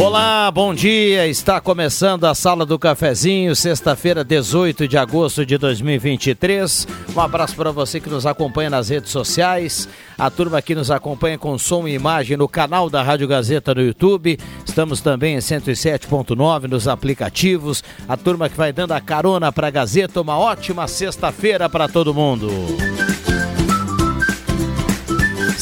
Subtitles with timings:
[0.00, 1.26] Olá, bom dia.
[1.26, 6.88] Está começando a Sala do Cafezinho, sexta-feira, 18 de agosto de 2023.
[7.14, 11.36] Um abraço para você que nos acompanha nas redes sociais, a turma que nos acompanha
[11.36, 14.38] com som e imagem no canal da Rádio Gazeta no YouTube.
[14.64, 17.84] Estamos também em 107.9 nos aplicativos.
[18.08, 20.22] A turma que vai dando a carona para a Gazeta.
[20.22, 22.48] Uma ótima sexta-feira para todo mundo.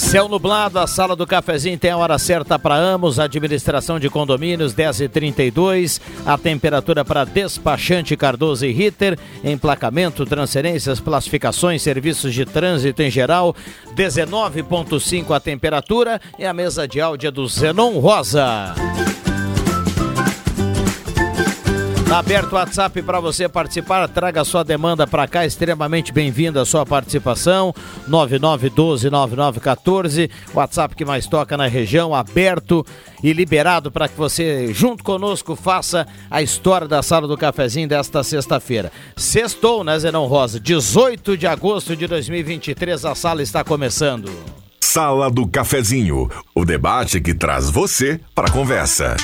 [0.09, 4.75] Céu nublado, a sala do cafezinho tem a hora certa para Amos, administração de condomínios
[4.75, 13.11] 10h32, a temperatura para despachante Cardoso e Ritter, emplacamento, transferências, classificações, serviços de trânsito em
[13.11, 13.55] geral,
[13.95, 16.19] 19,5 a temperatura.
[16.39, 18.75] E a mesa de áudio é do Zenon Rosa.
[22.09, 26.65] Tá aberto o WhatsApp para você participar, traga sua demanda para cá, extremamente bem-vinda a
[26.65, 27.75] sua participação,
[28.09, 32.83] 9912-9914, WhatsApp que mais toca na região, aberto
[33.23, 38.23] e liberado para que você, junto conosco, faça a história da Sala do Cafezinho desta
[38.23, 38.91] sexta-feira.
[39.15, 40.59] Sextou, né, Zenão Rosa?
[40.59, 44.33] 18 de agosto de 2023, a sala está começando.
[44.81, 49.15] Sala do Cafezinho, o debate que traz você para a conversa.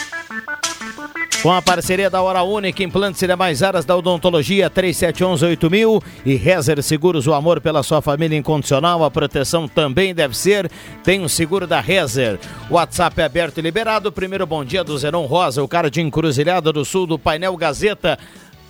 [1.44, 6.82] Com a parceria da Hora Única, implantes e demais áreas da odontologia 3711-8000 e Rezer
[6.82, 10.70] Seguros, o amor pela sua família incondicional, a proteção também deve ser.
[11.02, 12.40] Tem um seguro da Rezer.
[12.70, 14.10] WhatsApp é aberto e liberado.
[14.10, 18.18] Primeiro bom dia do Zenon Rosa, o cara de Encruzilhada do Sul do painel Gazeta.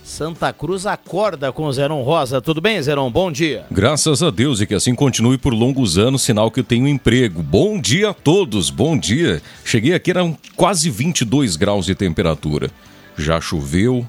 [0.05, 2.39] Santa Cruz acorda com o Zeron Rosa.
[2.39, 3.09] Tudo bem, Zeron?
[3.09, 3.65] Bom dia.
[3.71, 7.41] Graças a Deus e que assim continue por longos anos, sinal que eu tenho emprego.
[7.41, 9.41] Bom dia a todos, bom dia.
[9.65, 12.69] Cheguei aqui, eram quase 22 graus de temperatura.
[13.17, 14.05] Já choveu,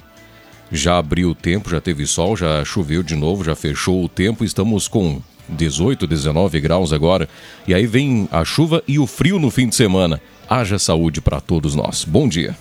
[0.71, 4.45] já abriu o tempo, já teve sol, já choveu de novo, já fechou o tempo.
[4.45, 7.27] Estamos com 18, 19 graus agora.
[7.67, 10.21] E aí vem a chuva e o frio no fim de semana.
[10.47, 12.05] Haja saúde para todos nós.
[12.05, 12.55] Bom dia.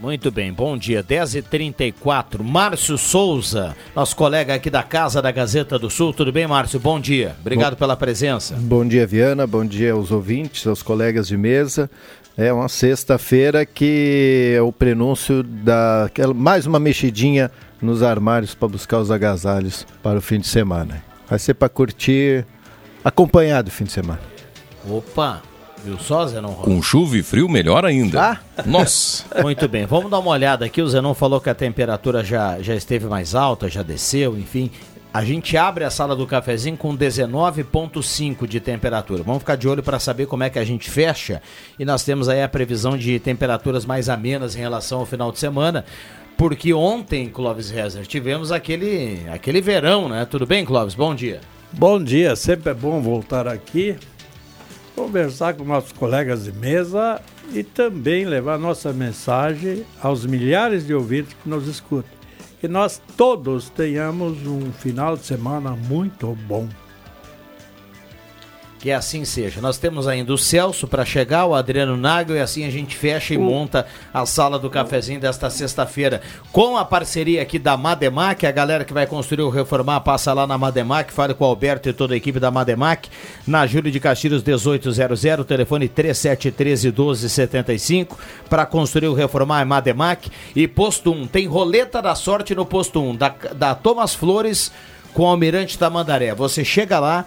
[0.00, 1.04] Muito bem, bom dia.
[1.04, 2.42] 10h34.
[2.42, 6.14] Márcio Souza, nosso colega aqui da Casa da Gazeta do Sul.
[6.14, 6.80] Tudo bem, Márcio?
[6.80, 7.36] Bom dia.
[7.38, 8.54] Obrigado bom, pela presença.
[8.58, 9.46] Bom dia, Viana.
[9.46, 11.90] Bom dia aos ouvintes, aos colegas de mesa.
[12.34, 16.10] É uma sexta-feira que é o prenúncio da.
[16.34, 17.50] mais uma mexidinha
[17.82, 21.04] nos armários para buscar os agasalhos para o fim de semana.
[21.28, 22.46] Vai ser para curtir
[23.04, 24.20] acompanhado o fim de semana.
[24.88, 25.49] Opa!
[25.84, 26.70] Viu só, Zenon Rosa?
[26.70, 28.22] Com chuva e frio, melhor ainda.
[28.22, 28.38] Ah?
[28.66, 29.24] Nossa!
[29.42, 30.82] Muito bem, vamos dar uma olhada aqui.
[30.82, 34.70] O Zenon falou que a temperatura já, já esteve mais alta, já desceu, enfim.
[35.12, 39.24] A gente abre a sala do cafezinho com 19,5 de temperatura.
[39.24, 41.42] Vamos ficar de olho para saber como é que a gente fecha.
[41.78, 45.40] E nós temos aí a previsão de temperaturas mais amenas em relação ao final de
[45.40, 45.84] semana.
[46.36, 50.24] Porque ontem, Clóvis Rezer, tivemos aquele, aquele verão, né?
[50.24, 50.94] Tudo bem, Clóvis?
[50.94, 51.40] Bom dia.
[51.72, 53.96] Bom dia, sempre é bom voltar aqui
[55.00, 57.22] conversar com nossos colegas de mesa
[57.54, 62.10] e também levar nossa mensagem aos milhares de ouvintes que nos escutam.
[62.60, 66.68] Que nós todos tenhamos um final de semana muito bom.
[68.80, 69.60] Que assim seja.
[69.60, 73.34] Nós temos ainda o Celso para chegar, o Adriano Nagel, e assim a gente fecha
[73.34, 76.22] e monta a sala do cafezinho desta sexta-feira.
[76.50, 80.46] Com a parceria aqui da Mademac, a galera que vai construir ou reformar, passa lá
[80.46, 83.10] na Mademac, fale com o Alberto e toda a equipe da Mademac,
[83.46, 88.18] na Júlio de Castilhos 1800, telefone 3713 1275,
[88.48, 90.30] para construir ou reformar é Mademac.
[90.56, 94.72] E posto 1, tem roleta da sorte no posto 1, da, da Thomas Flores
[95.12, 96.34] com o Almirante Tamandaré.
[96.34, 97.26] Você chega lá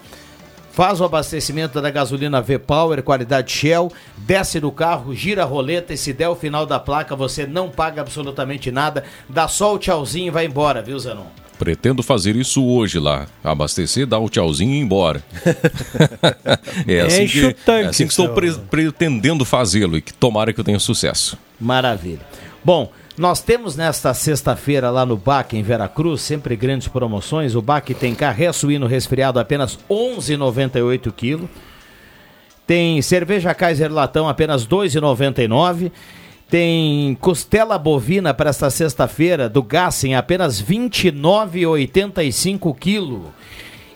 [0.74, 5.96] faz o abastecimento da gasolina V-Power, qualidade Shell, desce do carro, gira a roleta e
[5.96, 10.26] se der o final da placa, você não paga absolutamente nada, dá só o tchauzinho
[10.28, 11.26] e vai embora, viu, Zanon?
[11.56, 13.26] Pretendo fazer isso hoje lá.
[13.42, 15.22] Abastecer, dar o tchauzinho e ir embora.
[16.86, 20.52] é, assim Enche que, é assim que estou seu- pre- pretendendo fazê-lo e que tomara
[20.52, 21.38] que eu tenha sucesso.
[21.60, 22.20] Maravilha.
[22.64, 27.54] Bom, nós temos nesta sexta-feira lá no BAC em Veracruz, sempre grandes promoções.
[27.54, 31.48] O BAC tem carré suíno resfriado apenas 11,98 kg.
[32.66, 35.92] Tem cerveja Kaiser Latão apenas 2,99.
[36.50, 43.28] Tem costela bovina para esta sexta-feira do Gassen apenas 29,85 kg.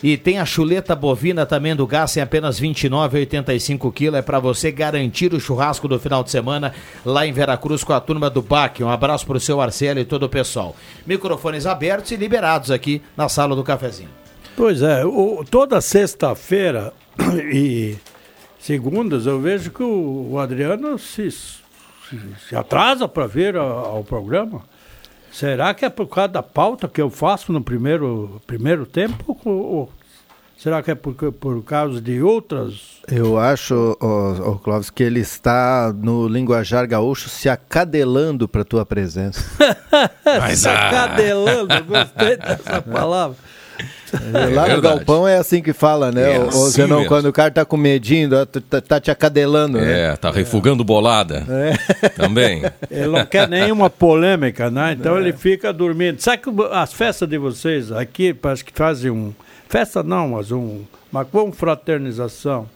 [0.02, 4.16] E tem a chuleta bovina também do Gassen apenas 29,85 kg.
[4.16, 6.72] É para você garantir o churrasco do final de semana
[7.04, 8.82] lá em Veracruz com a turma do BAC.
[8.84, 10.76] Um abraço para o seu Arcelo e todo o pessoal.
[11.06, 14.10] Microfones abertos e liberados aqui na sala do cafezinho.
[14.56, 16.92] Pois é, o- toda sexta-feira
[17.52, 17.96] e
[18.58, 21.58] segundas eu vejo que o, o Adriano se, se,
[22.48, 24.62] se atrasa para vir a- ao programa.
[25.32, 29.38] Será que é por causa da pauta que eu faço no primeiro, primeiro tempo?
[29.44, 29.92] Ou, ou
[30.56, 32.98] será que é por, por causa de outras?
[33.06, 38.84] Eu acho, ô, ô, Clóvis, que ele está no linguajar gaúcho se acadelando para tua
[38.84, 39.44] presença.
[40.24, 43.36] Mas, ah, Cadelando, eu gostei dessa palavra.
[44.54, 46.36] Lá no galpão é assim que fala, né?
[46.36, 47.08] É Ou assim senão, mesmo.
[47.08, 50.12] quando o cara tá com medinho, tá, tá- tá te acadelando, né?
[50.12, 51.44] É, tá refugando bolada.
[52.16, 52.62] Também.
[52.90, 54.96] Ele não quer nenhuma polêmica, né?
[54.98, 56.20] Então ele fica dormindo.
[56.20, 59.32] Sabe que as festas de vocês aqui parece que fazem um.
[59.68, 60.82] Festa não, mas um,
[61.12, 62.66] uma confraternização.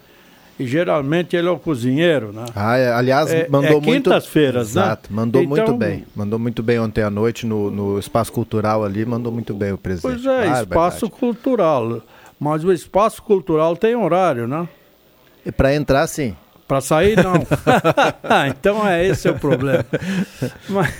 [0.62, 2.44] E geralmente ele é o cozinheiro, né?
[2.55, 3.85] Ah, é, aliás, É- mandou é muito.
[3.85, 4.82] quintas-feiras, né?
[4.82, 6.05] Exato, mandou muito Então- bem.
[6.14, 9.79] Mandou muito bem ontem à noite no, no espaço cultural ali, mandou muito bem o
[9.79, 10.12] presidente.
[10.12, 10.62] Pois é, Barbaridade.
[10.62, 12.00] espaço cultural.
[12.38, 14.69] Mas o espaço cultural tem horário, né?
[15.44, 16.37] E para entrar, sim.
[16.69, 17.35] Para sair, não.
[18.49, 19.85] então é esse é o problema.
[20.69, 20.94] Mas,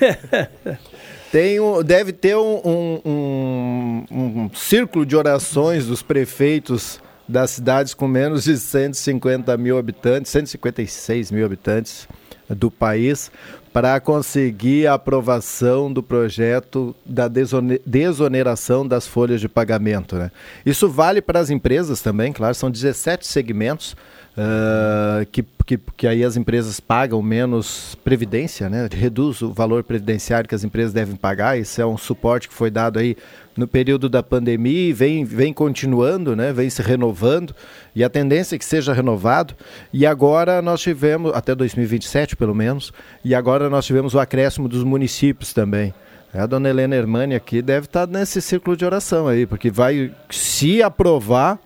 [1.31, 4.05] Tem um, deve ter um, um, um-
[4.44, 11.30] um círculo de orações dos prefeitos das cidades com menos de 150 mil habitantes, 156
[11.30, 12.08] mil habitantes
[12.48, 13.30] do país,
[13.72, 20.16] para conseguir a aprovação do projeto da desone- desoneração das folhas de pagamento.
[20.16, 20.30] Né?
[20.66, 23.96] Isso vale para as empresas também, claro, são 17 segmentos.
[24.37, 28.88] Ah, que, que, que aí as empresas pagam menos previdência, né?
[28.90, 31.58] reduz o valor previdenciário que as empresas devem pagar.
[31.58, 33.17] Isso é um suporte que foi dado aí
[33.55, 36.52] no período da pandemia e vem, vem continuando, né?
[36.52, 37.55] vem se renovando,
[37.94, 39.55] e a tendência é que seja renovado.
[39.93, 42.93] E agora nós tivemos, até 2027 pelo menos,
[43.23, 45.93] e agora nós tivemos o acréscimo dos municípios também.
[46.32, 50.82] A dona Helena Hermani aqui deve estar nesse círculo de oração aí, porque vai, se
[50.82, 51.58] aprovar,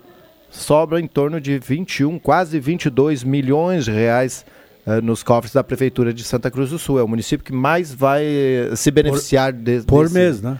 [0.56, 4.44] sobra em torno de 21, quase 22 milhões de reais
[4.86, 6.98] eh, nos cofres da Prefeitura de Santa Cruz do Sul.
[6.98, 10.58] É o município que mais vai eh, se beneficiar de, por desse- mês, né?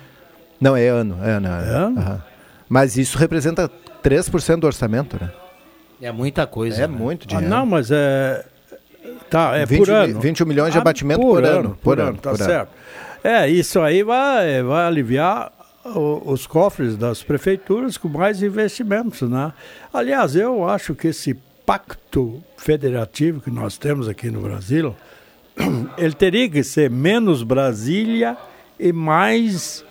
[0.61, 1.19] Não, é ano.
[1.23, 1.77] É ano, é ano.
[1.87, 2.01] Ano?
[2.01, 2.23] Aham.
[2.69, 3.71] Mas isso representa
[4.03, 5.31] 3% do orçamento, né?
[6.01, 6.83] É muita coisa.
[6.83, 6.95] É né?
[6.97, 7.49] muito Ah, dinheiro.
[7.51, 8.45] não, mas é.
[9.31, 10.21] Tá, é 20 por ano.
[10.21, 12.51] 21 milhões de Ah, abatimento por ano, por ano, tá por ano.
[12.51, 12.69] certo.
[13.25, 15.51] É, isso aí vai, vai aliviar
[15.95, 19.53] os cofres das prefeituras com mais investimentos, né?
[19.93, 21.35] Aliás, eu acho que esse
[21.65, 24.95] pacto federativo que nós temos aqui no Brasil,
[25.99, 28.37] ele teria que ser menos Brasília
[28.79, 29.85] e mais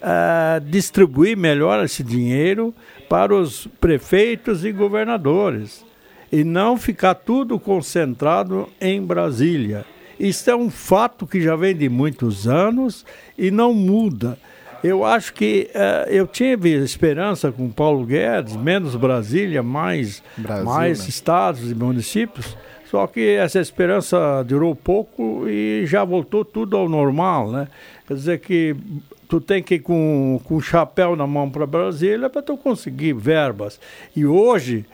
[0.00, 2.74] ah, distribuir melhor esse dinheiro
[3.08, 5.84] para os prefeitos e governadores
[6.30, 9.84] e não ficar tudo concentrado em Brasília.
[10.18, 13.04] Isso é um fato que já vem de muitos anos
[13.36, 14.38] e não muda.
[14.82, 21.00] Eu acho que eh, eu tive esperança com Paulo Guedes, menos Brasília, mais, Brasil, mais
[21.00, 21.08] né?
[21.08, 22.56] estados e municípios.
[22.90, 27.68] Só que essa esperança durou pouco e já voltou tudo ao normal, né?
[28.06, 28.74] Quer dizer que
[29.28, 33.12] tu tem que ir com, com o chapéu na mão para Brasília para tu conseguir
[33.12, 33.78] verbas.
[34.16, 34.86] E hoje,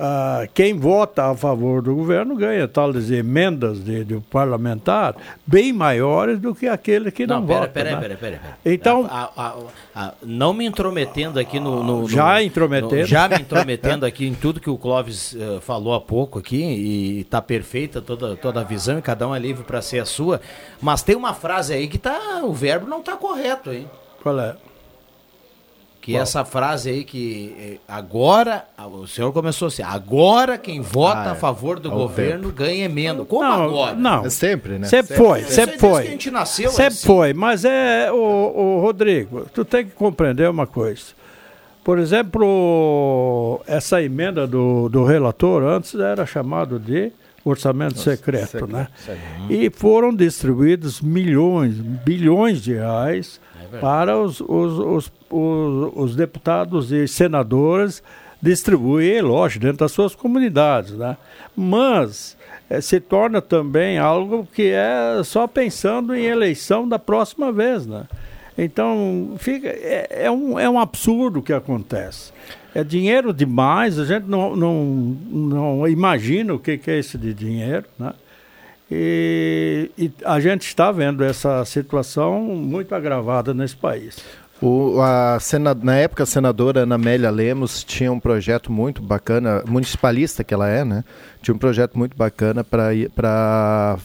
[0.00, 5.14] ah, quem vota a favor do governo ganha tais emendas de, de parlamentar
[5.46, 7.72] bem maiores do que aquele que não, Não, pera, vota.
[7.72, 7.96] pera, né?
[8.00, 8.58] pera, pera, pera.
[8.64, 9.56] Então- A- a-
[9.94, 11.82] a- não me intrometendo aqui no.
[11.84, 12.96] no- no- Já intrometendo.
[12.96, 16.56] no- já me intrometendo aqui em tudo que o Clóvis eh, falou há pouco aqui,
[16.62, 20.04] e tá perfeita toda, toda a visão, e cada um é livre para ser a
[20.06, 20.40] sua.
[20.80, 22.40] Mas tem uma frase aí que tá.
[22.42, 23.86] O verbo não tá correto, hein?
[24.22, 24.54] Qual é?
[26.00, 31.26] Que essa frase aí que eh, agora, o senhor começou assim, agora quem vota Ah,
[31.26, 31.30] é.
[31.32, 33.22] a favor do Ao governo ganha emenda.
[33.24, 33.94] Como não, agora?
[33.94, 34.86] Não, É sempre, né?
[34.86, 36.02] Sempre foi, Isso aí sempre foi.
[36.02, 37.06] que a gente nasceu, é sempre assim.
[37.06, 41.02] foi, mas é, o, o Rodrigo, tu tem que compreender uma coisa.
[41.84, 47.12] Por exemplo, essa emenda do, do relator antes era chamado de
[47.44, 48.88] orçamento Nossa, secreto, secreto, né?
[48.96, 49.20] Secreto.
[49.52, 53.40] E foram distribuídos milhões, bilhões de reais
[53.72, 58.02] é para os, os, os, os, os deputados e senadores
[58.42, 61.16] distribuir, lógico, dentro das suas comunidades, né?
[61.54, 62.36] Mas
[62.68, 68.04] é, se torna também algo que é só pensando em eleição da próxima vez, né?
[68.56, 72.32] Então, fica, é, é, um, é um absurdo o que acontece.
[72.74, 77.34] É dinheiro demais, a gente não, não, não imagina o que, que é esse de
[77.34, 78.12] dinheiro, né?
[78.90, 84.18] E, e, a gente está vendo essa situação muito agravada nesse país.
[84.60, 89.62] O, a sena, na época, a senadora Ana Amélia Lemos tinha um projeto muito bacana,
[89.66, 91.04] municipalista que ela é, né?
[91.40, 93.96] Tinha um projeto muito bacana para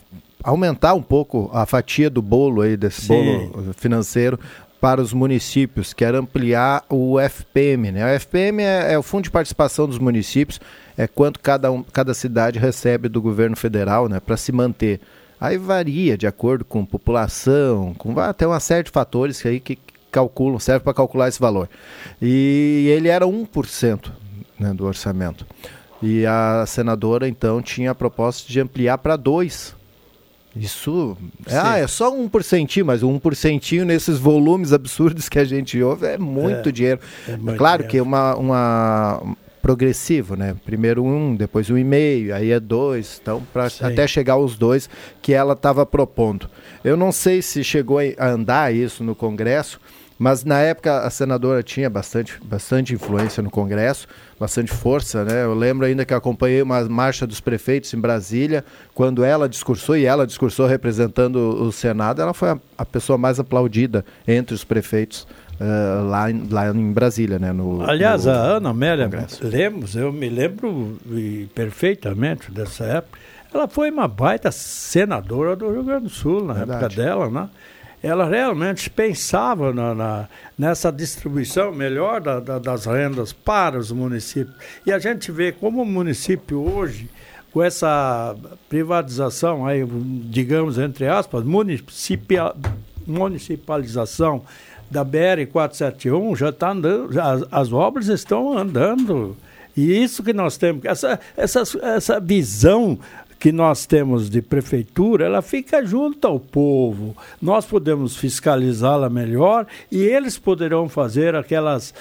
[0.42, 3.50] aumentar um pouco a fatia do bolo aí, desse Sim.
[3.50, 4.40] bolo financeiro
[4.86, 7.92] para os municípios, que era ampliar o FPM.
[7.92, 8.06] Né?
[8.06, 10.62] O FPM é, é, o Fundo de Participação dos Municípios,
[10.96, 15.02] é quanto cada, um, cada cidade recebe do governo federal né, para se manter.
[15.42, 19.80] Aí varia de acordo com população, com até uma série de fatores que aí que
[20.12, 21.68] calculam, serve para calcular esse valor.
[22.22, 24.12] E ele era 1%
[24.60, 25.48] né, do orçamento.
[26.00, 29.74] E a senadora, então, tinha a proposta de ampliar para 2%.
[30.56, 31.18] Isso.
[31.48, 35.82] É, ah, é só um porcentinho, mas um porcentinho nesses volumes absurdos que a gente
[35.82, 37.00] ouve é muito é, dinheiro.
[37.28, 37.92] É muito claro dinheiro.
[37.92, 39.36] que é uma, uma
[39.66, 40.56] progressivo, né?
[40.64, 44.88] Primeiro um, depois um e meio, aí é dois, então para até chegar aos dois
[45.24, 46.48] que ela estava propondo.
[46.84, 49.82] Eu não sei se chegou a andar isso no Congresso,
[50.20, 54.08] mas na época a senadora tinha bastante, bastante influência no Congresso,
[54.40, 55.44] bastante força, né?
[55.44, 60.06] Eu lembro ainda que acompanhei uma marcha dos prefeitos em Brasília, quando ela discursou, e
[60.06, 65.28] ela discursou representando o Senado, ela foi a, a pessoa mais aplaudida entre os prefeitos
[65.60, 67.52] uh, lá, em, lá em Brasília, né?
[67.54, 69.10] No, Aliás, no, a Ana Amélia
[69.42, 70.98] Lemos, eu me lembro
[71.54, 73.20] perfeitamente dessa época,
[73.54, 76.84] ela foi uma baita senadora do Rio Grande do Sul na Verdade.
[76.84, 77.50] época dela, né?
[78.06, 84.56] Ela realmente pensava na, na nessa distribuição melhor da, da, das rendas para os municípios.
[84.86, 87.10] E a gente vê como o município hoje,
[87.52, 88.36] com essa
[88.70, 89.84] privatização, aí,
[90.30, 92.56] digamos, entre aspas, municipal,
[93.08, 94.44] municipalização
[94.90, 99.36] da BR-471, já está andando, as, as obras estão andando.
[99.76, 103.00] E isso que nós temos, essa, essa, essa visão
[103.40, 107.16] que nós temos de prefeitura, ela fica junto ao povo.
[107.42, 111.94] Nós podemos fiscalizá-la melhor e eles poderão fazer aquelas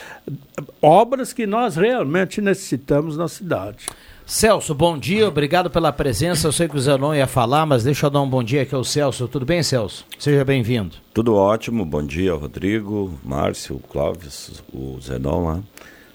[0.80, 3.86] obras que nós realmente necessitamos na cidade.
[4.26, 6.48] Celso, bom dia, obrigado pela presença.
[6.48, 8.74] Eu sei que o Zenon ia falar, mas deixa eu dar um bom dia aqui
[8.74, 9.28] ao Celso.
[9.28, 10.06] Tudo bem, Celso?
[10.18, 10.96] Seja bem-vindo.
[11.12, 15.60] Tudo ótimo, bom dia, Rodrigo, Márcio, Clóvis, o Zenon lá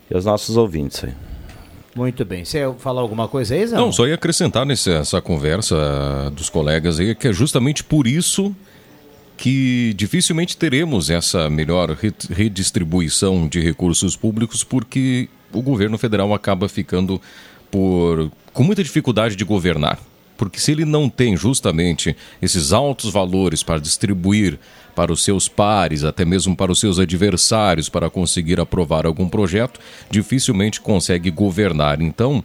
[0.10, 1.14] e os nossos ouvintes aí.
[1.96, 2.46] Muito bem.
[2.46, 3.76] Você ia falar alguma coisa aí, Zé?
[3.76, 8.56] Não, só ia acrescentar nessa conversa dos colegas aí, que é justamente por isso
[9.36, 11.98] que dificilmente teremos essa melhor
[12.30, 17.22] redistribuição de recursos públicos, porque o governo federal acaba ficando
[17.72, 19.98] por com muita dificuldade de governar.
[20.40, 24.58] Porque se ele não tem justamente esses altos valores para distribuir
[24.96, 29.82] para os seus pares, até mesmo para os seus adversários, para conseguir aprovar algum projeto,
[30.10, 32.02] dificilmente consegue governar.
[32.02, 32.42] Então,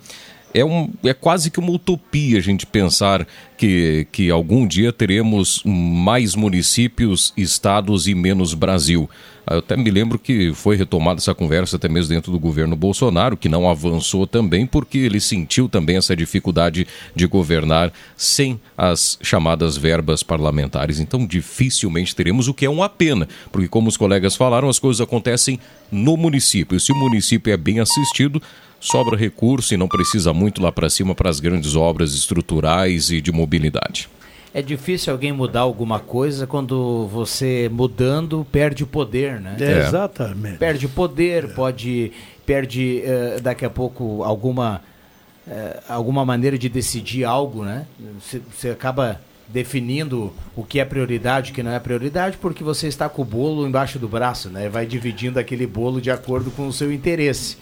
[0.53, 5.63] é, um, é quase que uma utopia a gente pensar que, que algum dia teremos
[5.65, 9.09] mais municípios, estados e menos Brasil.
[9.51, 13.37] Eu até me lembro que foi retomada essa conversa até mesmo dentro do governo Bolsonaro,
[13.37, 19.77] que não avançou também porque ele sentiu também essa dificuldade de governar sem as chamadas
[19.77, 20.99] verbas parlamentares.
[20.99, 25.01] Então, dificilmente teremos o que é uma pena, porque como os colegas falaram, as coisas
[25.01, 25.61] acontecem
[25.93, 26.77] no município.
[26.77, 28.41] E se o município é bem assistido,
[28.81, 33.21] sobra recurso e não precisa muito lá para cima para as grandes obras estruturais e
[33.21, 34.09] de mobilidade.
[34.55, 39.57] É difícil alguém mudar alguma coisa quando você mudando perde o poder, né?
[39.59, 39.81] É.
[39.81, 40.59] Exatamente.
[40.59, 41.49] Perde o poder, é.
[41.49, 42.13] pode
[42.47, 44.81] perde uh, daqui a pouco alguma
[45.49, 47.85] uh, alguma maneira de decidir algo, né?
[48.53, 52.87] Você acaba definindo o que é prioridade e o que não é prioridade, porque você
[52.87, 54.69] está com o bolo embaixo do braço, né?
[54.69, 57.57] Vai dividindo aquele bolo de acordo com o seu interesse.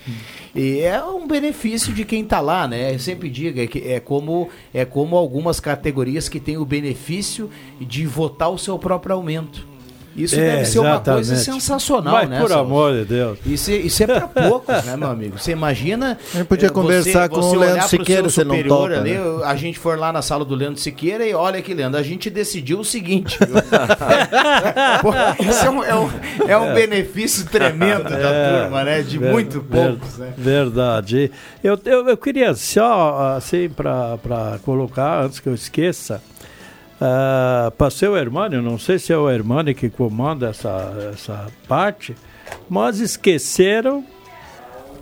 [0.54, 2.94] E é um benefício de quem está lá, né?
[2.94, 7.50] Eu sempre digo, é, que é, como, é como algumas categorias que têm o benefício
[7.80, 9.66] de votar o seu próprio aumento.
[10.14, 11.62] Isso É, deve ser uma coisa exatamente.
[11.62, 12.40] sensacional, Mas, né?
[12.40, 13.38] por amor de Deus.
[13.46, 15.38] Isso, é- isso é pra poucos, né, meu amigo?
[15.38, 16.18] Você imagina.
[16.34, 19.20] A gente podia eh, conversar com o Leandro Siqueira, se ele não topa, ali, né?
[19.44, 22.28] A gente for lá na sala do Leandro Siqueira e olha aqui, Leandro, a gente
[22.28, 23.38] decidiu o seguinte.
[25.02, 26.10] Pô, Isso é um, é um-
[26.48, 29.02] é um benefício tremendo da É, turma, né?
[29.02, 30.32] De ver- muito ver- poucos, né?
[30.36, 31.30] Verdade.
[31.62, 36.22] Eu, eu, eu queria só, assim, para colocar, antes que eu esqueça,
[37.76, 42.14] para seu Hermânio, não sei se é o Hermânio que comanda essa, essa parte,
[42.68, 44.04] mas esqueceram,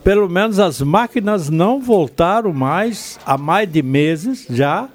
[0.02, 4.88] pelo menos as máquinas não voltaram mais há mais de meses já,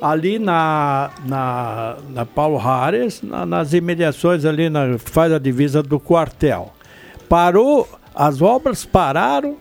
[0.00, 5.98] ali na, na, na Paulo Rares, na- nas imediações ali, na, faz a divisa do
[5.98, 6.72] quartel.
[7.28, 9.56] Parou, as obras pararam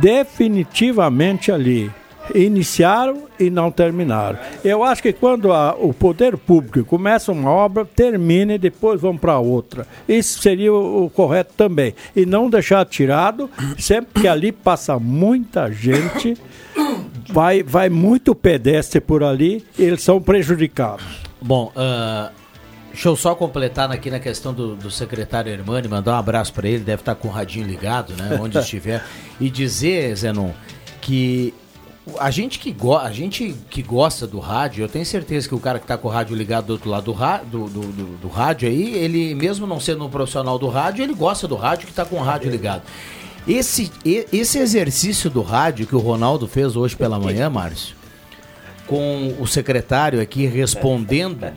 [0.00, 1.90] definitivamente ali.
[2.34, 4.38] Iniciaram e não terminaram.
[4.64, 9.16] Eu acho que quando a- o poder público começa uma obra, termina e depois vão
[9.16, 9.86] para outra.
[10.08, 11.94] Isso seria o, o correto também.
[12.14, 16.36] E não deixar tirado, sempre que ali passa muita gente,
[17.28, 21.04] vai, vai muito pedestre por ali, eles são prejudicados.
[21.40, 22.30] Bom, ah,
[22.92, 26.68] deixa eu só completar aqui na questão do, do secretário Hermani, mandar um abraço para
[26.68, 28.38] ele, deve estar com o radinho ligado, né?
[28.40, 29.02] Onde estiver.
[29.40, 30.50] E dizer, Zenon,
[31.00, 31.52] que
[32.18, 35.78] a gente que, a gente que gosta do rádio, eu tenho certeza que o cara
[35.78, 38.68] que está com o rádio ligado do outro lado do, do, do, do- do rádio
[38.68, 42.04] aí, ele, mesmo não sendo um profissional do rádio, ele gosta do rádio que está
[42.04, 42.82] com o rádio ligado.
[43.46, 47.94] Esse, esse exercício do rádio que o Ronaldo fez hoje pela manhã, Márcio,
[48.86, 51.52] com o secretário aqui respondendo,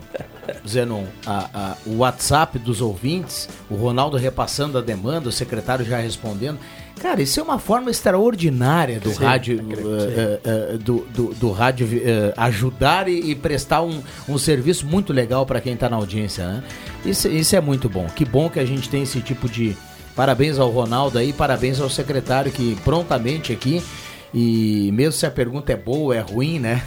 [0.66, 5.98] Zenon, a- a- o WhatsApp dos ouvintes, o Ronaldo repassando a demanda, o secretário já
[5.98, 6.58] respondendo.
[7.00, 9.76] Cara, isso é uma forma extraordinária do rádio, eh,
[10.16, 15.12] eh, eh, do, do, do rádio eh, ajudar e, e prestar um, um serviço muito
[15.12, 16.64] legal para quem está na audiência, né?
[17.04, 18.06] Isso, isso é muito bom.
[18.06, 19.76] Que bom que a gente tem esse tipo de.
[20.16, 23.82] Parabéns ao Ronaldo aí, parabéns ao secretário que prontamente aqui,
[24.32, 26.82] e mesmo se a pergunta é boa ou é ruim, né?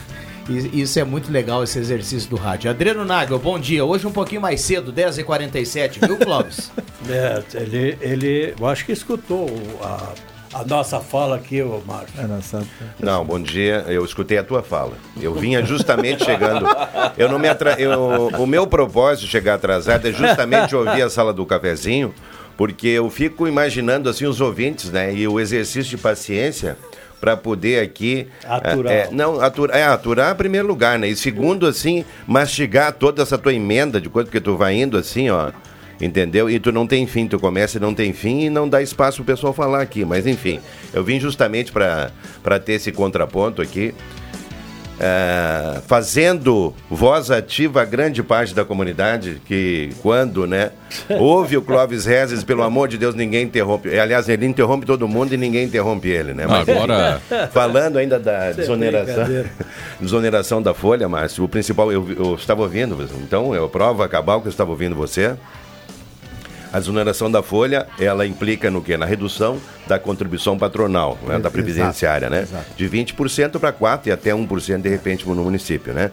[0.50, 2.70] E- Isso é muito legal, esse exercício do rádio.
[2.70, 3.86] Adriano Nagel, bom dia.
[3.86, 6.72] Hoje um pouquinho mais cedo, 10h47, viu, Clóvis?
[7.10, 9.48] É, ele, ele, eu acho que escutou
[9.82, 10.14] a,
[10.60, 12.20] a nossa fala aqui, ô Márcio.
[12.20, 12.62] É, nossa-
[13.00, 13.84] Não, bom dia.
[13.88, 14.94] Eu escutei a tua fala.
[15.20, 16.68] Eu vinha justamente chegando.
[17.18, 17.80] Eu não me atra...
[17.82, 18.28] eu...
[18.38, 22.14] O meu propósito de chegar atrasado é justamente ouvir a sala do cafezinho,
[22.56, 25.12] porque eu fico imaginando assim os ouvintes, né?
[25.12, 26.78] E o exercício de paciência
[27.20, 28.94] para poder aqui Aturar.
[28.94, 31.08] É, é, não aturar, é aturar em primeiro lugar, né?
[31.08, 35.30] E segundo assim mastigar toda essa tua emenda de coisa porque tu vai indo assim,
[35.30, 35.52] ó.
[36.02, 36.50] Entendeu?
[36.50, 39.18] E tu não tem fim, tu começa e não tem fim e não dá espaço
[39.18, 40.06] pro pessoal falar aqui.
[40.06, 40.62] Mas enfim,
[40.94, 43.94] eu vim justamente para ter esse contraponto aqui.
[45.00, 50.72] É, fazendo voz ativa a grande parte da comunidade que quando, né,
[51.18, 53.98] ouve o Clóvis Rezes, pelo amor de Deus, ninguém interrompe.
[53.98, 56.46] Aliás, ele interrompe todo mundo e ninguém interrompe ele, né?
[56.48, 59.26] Mas, Agora- falando ainda da desoneração,
[60.00, 64.42] desoneração da folha, Márcio, o principal, eu, eu estava ouvindo, então eu provo a cabal
[64.42, 65.36] que eu estava ouvindo você.
[66.72, 68.96] A desoneração da folha, ela implica no quê?
[68.96, 72.42] Na redução da contribuição patronal, né, da Exato, previdenciária, né?
[72.44, 72.66] exato.
[72.78, 76.12] De 20% para 4% e até 1% de repente no município, né?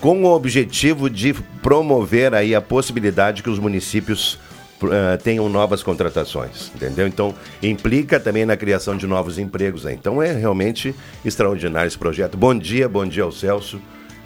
[0.00, 4.36] Com o objetivo de promover aí a possibilidade que os municípios
[4.82, 7.06] eh, tenham novas contratações, entendeu?
[7.06, 9.92] Então, implica também na criação de novos empregos, né?
[9.92, 10.92] Então, é realmente
[11.24, 12.36] extraordinário esse projeto.
[12.36, 13.80] Bom dia, bom dia ao Celso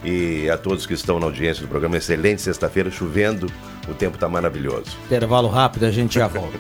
[0.07, 1.97] e a todos que estão na audiência do programa.
[1.97, 3.51] Excelente sexta-feira, chovendo,
[3.89, 4.97] o tempo está maravilhoso.
[5.07, 6.57] Intervalo rápido, a gente já volta.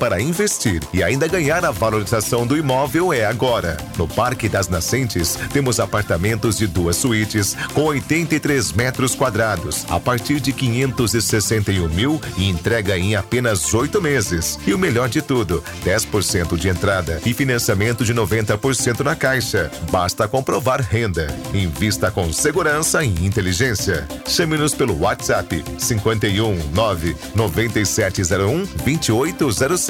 [0.00, 3.76] Para investir e ainda ganhar a valorização do imóvel é agora.
[3.98, 10.40] No Parque das Nascentes, temos apartamentos de duas suítes com 83 metros quadrados, a partir
[10.40, 14.58] de 561 mil e entrega em apenas oito meses.
[14.66, 19.70] E o melhor de tudo, 10% de entrada e financiamento de 90% na caixa.
[19.90, 21.26] Basta comprovar renda.
[21.52, 24.08] Invista com segurança e inteligência.
[24.26, 29.89] Chame-nos pelo WhatsApp 51 9 9701 2806.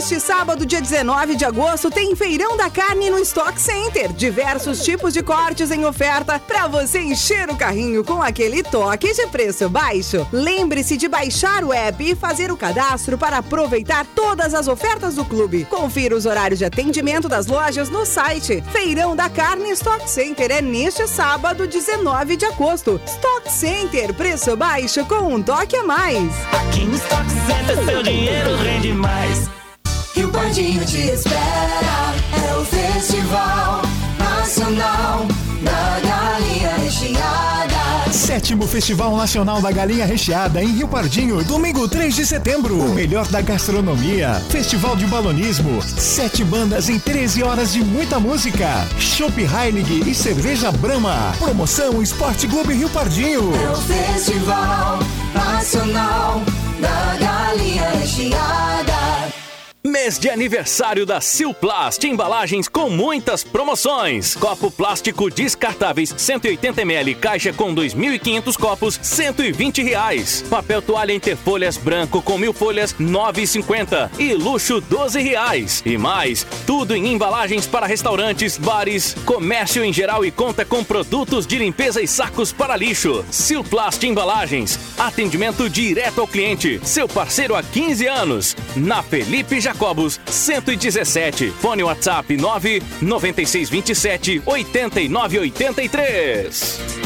[0.00, 4.10] Neste sábado, dia 19 de agosto, tem Feirão da Carne no Stock Center.
[4.14, 9.26] Diversos tipos de cortes em oferta para você encher o carrinho com aquele toque de
[9.26, 10.26] preço baixo.
[10.32, 15.24] Lembre-se de baixar o app e fazer o cadastro para aproveitar todas as ofertas do
[15.26, 15.66] clube.
[15.66, 18.64] Confira os horários de atendimento das lojas no site.
[18.72, 22.98] Feirão da Carne Stock Center é neste sábado, 19 de agosto.
[23.04, 26.32] Stock Center, preço baixo com um toque a mais.
[26.52, 29.59] Aqui no Stock Center seu dinheiro rende mais.
[30.14, 33.82] Rio Pardinho te espera, é o Festival
[34.18, 35.26] Nacional
[35.62, 38.12] da Galinha Recheada.
[38.12, 42.76] Sétimo Festival Nacional da Galinha Recheada em Rio Pardinho, domingo 3 de setembro.
[42.76, 48.66] O melhor da gastronomia, festival de balonismo, sete bandas em 13 horas de muita música,
[48.98, 51.32] Chopp Heilig e cerveja Brahma.
[51.38, 53.52] Promoção Esporte Clube Rio Pardinho.
[53.54, 54.98] É o Festival
[55.32, 56.42] Nacional
[56.80, 59.30] da Galinha Recheada.
[59.82, 64.34] Mês de aniversário da Silplast, embalagens com muitas promoções.
[64.34, 70.44] Copo plástico descartáveis 180ml, caixa com 2.500 copos, 120 reais.
[70.50, 75.82] Papel toalha interfolhas branco com mil folhas, 9,50 e luxo 12 reais.
[75.86, 81.46] E mais, tudo em embalagens para restaurantes, bares, comércio em geral e conta com produtos
[81.46, 83.24] de limpeza e sacos para lixo.
[83.30, 86.78] Silplast Embalagens, atendimento direto ao cliente.
[86.84, 88.54] Seu parceiro há 15 anos.
[88.76, 91.50] Na Felipe Jacobos, 117.
[91.50, 97.00] Fone WhatsApp 9 9627 8983.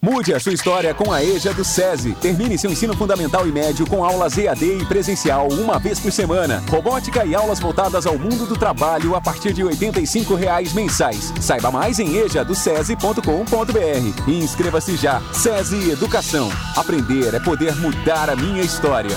[0.00, 2.12] Mude a sua história com a EJA do SESI.
[2.20, 6.62] Termine seu ensino fundamental e médio com aulas EAD e presencial uma vez por semana.
[6.70, 11.32] Robótica e aulas voltadas ao mundo do trabalho a partir de 85 reais mensais.
[11.40, 15.20] Saiba mais em ejadocese.com.br e inscreva-se já.
[15.32, 16.48] SESI Educação.
[16.76, 19.16] Aprender é poder mudar a minha história.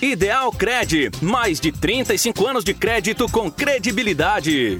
[0.00, 4.78] Ideal Cred, mais de 35 anos de crédito com credibilidade.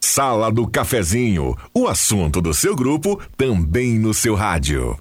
[0.00, 4.96] Sala do Cafezinho, o assunto do seu grupo também no seu rádio.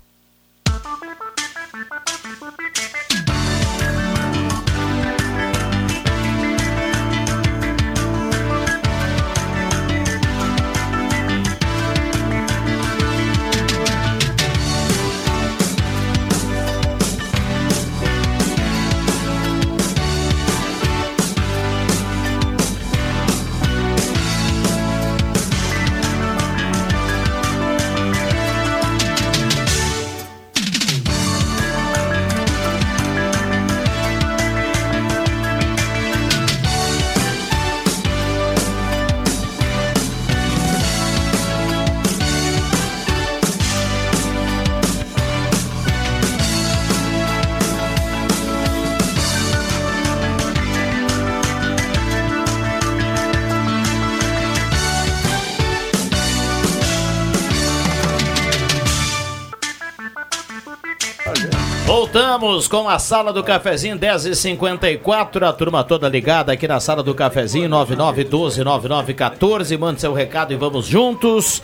[62.34, 65.48] Voltamos com a sala do cafezinho 10h54.
[65.48, 69.78] A turma toda ligada aqui na sala do cafezinho 99129914.
[69.78, 71.62] Mande seu recado e vamos juntos.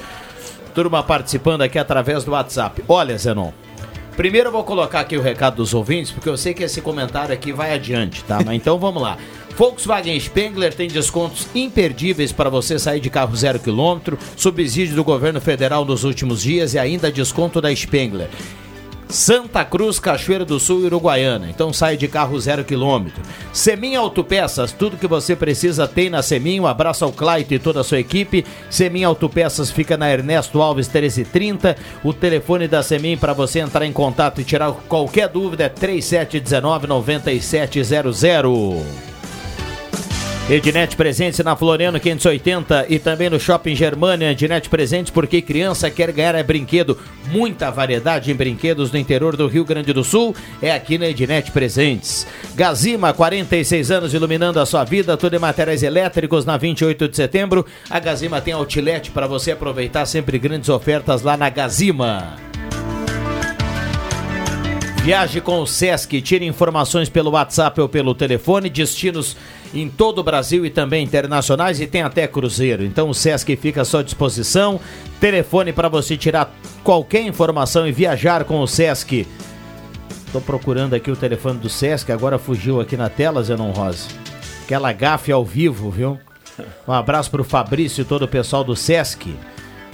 [0.75, 2.83] Turma participando aqui através do WhatsApp.
[2.87, 3.49] Olha, Zenon.
[4.15, 7.33] Primeiro eu vou colocar aqui o recado dos ouvintes, porque eu sei que esse comentário
[7.33, 8.37] aqui vai adiante, tá?
[8.45, 9.17] Mas então vamos lá.
[9.57, 15.41] Volkswagen Spengler tem descontos imperdíveis para você sair de carro zero quilômetro, subsídio do governo
[15.41, 18.29] federal nos últimos dias e ainda desconto da Spengler.
[19.09, 21.49] Santa Cruz, Cachoeira do Sul e Uruguaiana.
[21.49, 23.23] Então sai de carro zero quilômetro.
[23.51, 26.59] Semin Autopeças, tudo que você precisa tem na Semin.
[26.59, 28.45] Um abraço ao Claito e toda a sua equipe.
[28.69, 31.75] Semin Autopeças fica na Ernesto Alves 1330.
[32.03, 36.85] O telefone da Semin para você entrar em contato e tirar qualquer dúvida é 3719
[36.85, 39.18] 9700.
[40.49, 44.31] Ednet Presentes na Floriano 580 e também no Shopping Germania.
[44.31, 46.97] Ednet Presentes porque criança quer ganhar é brinquedo.
[47.27, 51.51] Muita variedade em brinquedos no interior do Rio Grande do Sul é aqui na Ednet
[51.51, 52.25] Presentes.
[52.55, 57.63] Gazima, 46 anos iluminando a sua vida, tudo em materiais elétricos na 28 de setembro.
[57.87, 62.37] A Gazima tem outlet para você aproveitar sempre grandes ofertas lá na Gazima.
[65.03, 69.35] Viaje com o Sesc, tire informações pelo WhatsApp ou pelo telefone, destinos
[69.73, 72.83] em todo o Brasil e também internacionais e tem até cruzeiro.
[72.83, 74.79] Então o Sesc fica à sua disposição.
[75.19, 76.53] Telefone para você tirar
[76.83, 79.27] qualquer informação e viajar com o Sesc.
[80.31, 84.07] Tô procurando aqui o telefone do Sesc, agora fugiu aqui na tela, Zenon Rosa.
[84.63, 86.19] Aquela gafe ao vivo, viu?
[86.87, 89.35] Um abraço pro Fabrício e todo o pessoal do Sesc.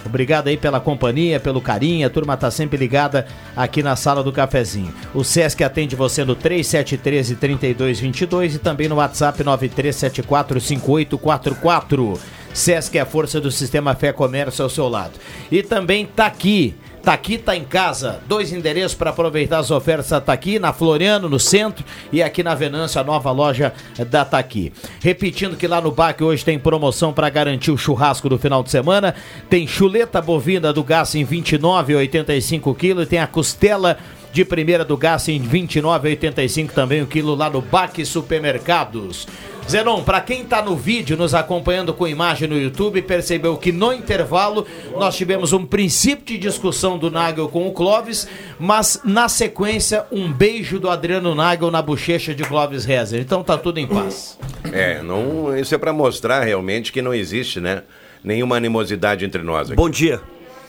[0.05, 2.05] Obrigado aí pela companhia, pelo carinho.
[2.05, 4.93] A turma tá sempre ligada aqui na sala do cafezinho.
[5.13, 12.19] O Sesc atende você no 3713 3222 e também no WhatsApp 9374 5844.
[12.53, 15.13] Sesc é a força do sistema Fé Comércio ao seu lado.
[15.51, 16.73] E também tá aqui
[17.05, 18.19] Tá aqui, tá em casa.
[18.27, 22.55] Dois endereços para aproveitar as ofertas da Taqui, na Floriano, no centro, e aqui na
[22.55, 23.71] Venância, a nova loja
[24.09, 24.73] da Taqui.
[25.01, 28.71] Repetindo que lá no BAC hoje tem promoção para garantir o churrasco do final de
[28.71, 29.13] semana.
[29.47, 33.99] Tem chuleta bovina do gás em 29,85 kg e tem a costela
[34.33, 39.27] de primeira do gás em 29,85 também o quilo lá no BAC Supermercados.
[39.67, 43.91] Zenon, para quem tá no vídeo nos acompanhando com imagem no YouTube, percebeu que no
[43.91, 48.27] intervalo nós tivemos um princípio de discussão do Nagel com o Clóvis,
[48.59, 53.19] mas na sequência um beijo do Adriano Nagel na bochecha de Clóvis Rezer.
[53.19, 54.37] Então tá tudo em paz.
[54.71, 57.81] É, não, isso é para mostrar realmente que não existe, né?
[58.23, 59.75] Nenhuma animosidade entre nós aqui.
[59.75, 60.21] Bom dia.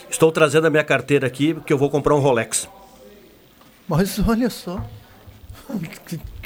[0.09, 2.67] Estou trazendo a minha carteira aqui porque eu vou comprar um Rolex.
[3.87, 4.83] Mas olha só.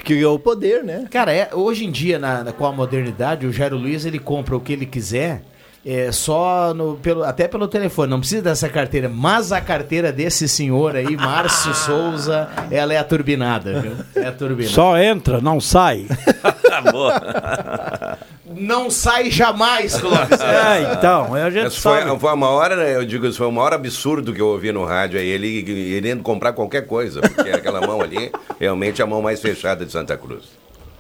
[0.05, 1.07] Que é o poder, né?
[1.11, 4.57] Cara, é, hoje em dia, na, na- com a modernidade, o Jairo Luiz ele compra
[4.57, 5.43] o que ele quiser.
[5.85, 10.47] É só no, pelo, até pelo telefone, não precisa dessa carteira, mas a carteira desse
[10.47, 13.93] senhor aí, Márcio Souza, ela é a turbinada, viu?
[14.15, 14.75] É a turbinada.
[14.75, 16.05] Só entra, não sai.
[18.57, 20.41] Não sai jamais, Clóvis.
[20.43, 22.19] É, então, a gente Essa foi, sabe.
[22.19, 25.21] foi uma hora, eu digo, isso foi o maior absurdo que eu ouvi no rádio
[25.21, 29.23] aí, ele ele indo comprar qualquer coisa, porque aquela mão ali, realmente é a mão
[29.23, 30.45] mais fechada de Santa Cruz.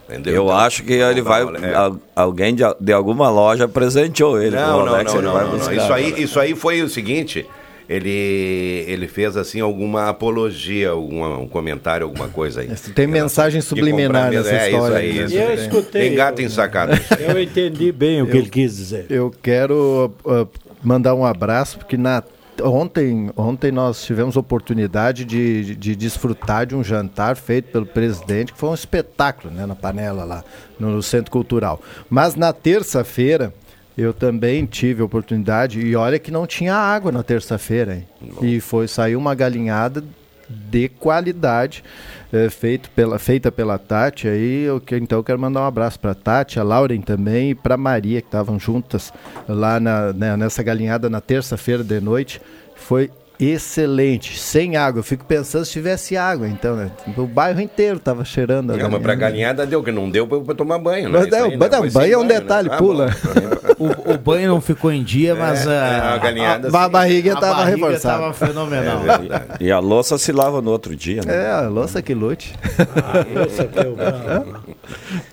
[0.08, 0.34] Entendeu?
[0.34, 1.42] Eu Então, acho que ele vai.
[1.42, 1.74] é.
[1.74, 4.56] al- alguém de, de alguma loja presenteou ele.
[4.56, 5.72] Não, não, Rolex, não, não, não, não.
[5.72, 7.46] Isso aí, isso aí foi o seguinte,
[7.90, 12.68] ele, ele fez assim alguma apologia, alguma, um comentário, alguma coisa aí.
[12.94, 15.04] Tem mensagem subliminar nessa é, história.
[15.04, 15.24] isso aí, né?
[15.24, 16.02] isso eu escutei.
[16.02, 16.92] Tem gato ensacado.
[17.18, 19.06] Eu entendi bem o que Eu- ele quis dizer.
[19.10, 20.46] Eu quero uh,
[20.80, 22.22] mandar um abraço, porque na,
[22.62, 28.52] ontem, ontem nós tivemos oportunidade de, de, de desfrutar de um jantar feito pelo presidente,
[28.52, 30.44] que foi um espetáculo né, na panela lá,
[30.78, 31.82] no, Centro Cultural.
[32.08, 33.52] Mas na terça-feira.
[33.98, 38.06] Eu também tive a oportunidade, e olha que não tinha água na terça-feira, hein?
[38.42, 40.02] E foi saiu uma galinhada
[40.48, 41.84] de qualidade,
[42.32, 44.26] eh, feito pela, feita pela Tati.
[44.26, 47.54] Aí eu, que- então eu quero mandar um abraço para Tati, a Lauren também e
[47.54, 49.12] para Maria, que estavam juntas
[49.48, 52.40] lá na, né, nessa galinhada na terça-feira de noite.
[52.74, 55.00] Foi excelente, sem água.
[55.00, 56.90] Eu fico pensando se tivesse água, então, né?
[57.16, 58.72] O bairro inteiro estava cheirando.
[58.72, 59.20] a Não, mas pra galinhada.
[59.20, 61.18] galinhada deu, que não deu pra, tomar banho, né?
[61.20, 62.74] Mas não, aí, mas não, banho sem é um detalhe, né?
[62.74, 63.06] Ah, pula.
[63.06, 63.60] bom.
[63.80, 67.30] O, o banho não ficou em dia, mas É, a, a galinhada, A, a barriga
[67.30, 68.18] a estava barriga reforçada.
[68.18, 69.00] tava fenomenal.
[69.06, 69.64] É.
[69.64, 71.34] E a louça se lava no outro dia, né?
[71.46, 72.52] É, a louça que lute.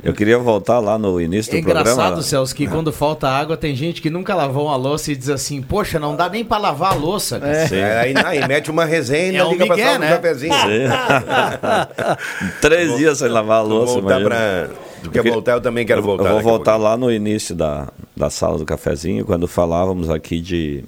[0.04, 2.22] Eu queria voltar lá no início do É engraçado, programa.
[2.22, 5.62] Celso, que quando falta água, tem gente que nunca lavou uma louça e diz assim,
[5.62, 7.40] poxa, não dá nem pra lavar a louça.
[7.40, 7.58] cara."
[7.98, 10.10] É, aí, aí mete uma resenha e É um liga pra sala do né?
[10.16, 10.54] cafezinho.
[12.62, 13.94] Três dias sem lavar a louça.
[13.94, 14.68] voltar pra...
[15.04, 15.52] Tu quer Porque voltar?
[15.54, 16.26] Eu também quero eu- voltar.
[16.26, 20.84] Eu vou voltar lá no início da, da sala do cafezinho, quando falávamos aqui de.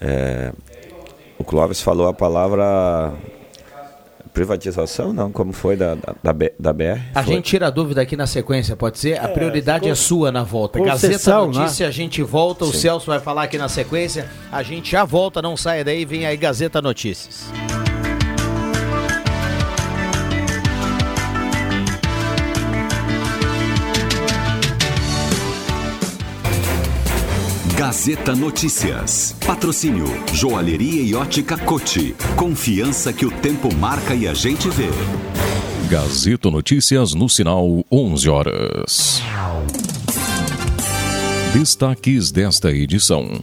[0.00, 0.52] é,
[1.38, 3.12] o Clóvis falou a palavra
[4.32, 5.30] privatização, não?
[5.30, 7.00] Como foi da, da, da, BR?
[7.14, 7.34] A Foi.
[7.34, 9.18] gente tira a dúvida aqui na sequência, pode ser?
[9.18, 10.78] A prioridade é, sua na volta.
[10.78, 11.64] concessão, Gazeta né?
[11.64, 14.28] Notícia, a gente volta, o Celso vai falar aqui na sequência.
[14.50, 17.50] A gente já volta, não saia daí, vem aí Gazeta Notícias.
[27.88, 29.34] Gazeta Notícias.
[29.46, 32.14] Patrocínio Joalheria e Ótica Cote.
[32.36, 34.90] Confiança que o tempo marca e a gente vê.
[35.88, 39.22] Gazeta Notícias no sinal 11 horas.
[41.54, 43.40] Destaques desta edição.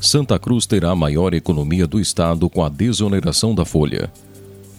[0.00, 4.10] Santa Cruz terá a maior economia do estado com a desoneração da folha.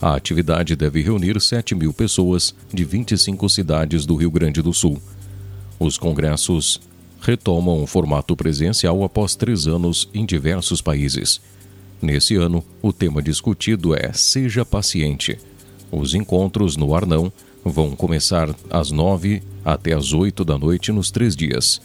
[0.00, 5.00] A atividade deve reunir 7 mil pessoas de 25 cidades do Rio Grande do Sul.
[5.80, 6.80] Os congressos
[7.26, 11.40] retomam o formato presencial após três anos em diversos países.
[12.00, 15.36] Nesse ano, o tema discutido é Seja Paciente.
[15.90, 17.32] Os encontros no Arnão
[17.64, 21.80] vão começar às 9 até às 8 da noite nos três dias.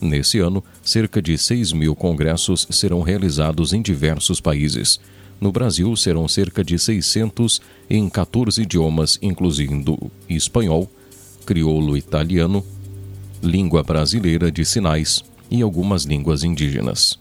[0.00, 4.98] Nesse ano, cerca de 6 mil congressos serão realizados em diversos países.
[5.40, 10.90] No Brasil, serão cerca de 600 em 14 idiomas, incluindo espanhol,
[11.46, 12.64] crioulo italiano,
[13.42, 17.18] língua brasileira de sinais e algumas línguas indígenas.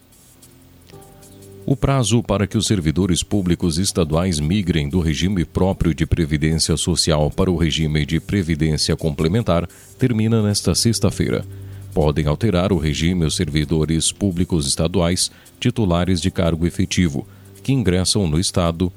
[1.65, 7.29] O prazo para que os servidores públicos estaduais migrem do regime próprio de previdência social
[7.29, 11.45] para o regime de previdência complementar termina nesta sexta-feira.
[11.93, 17.27] Podem alterar o regime os servidores públicos estaduais titulares de cargo efetivo,
[17.61, 18.91] que ingressam no Estado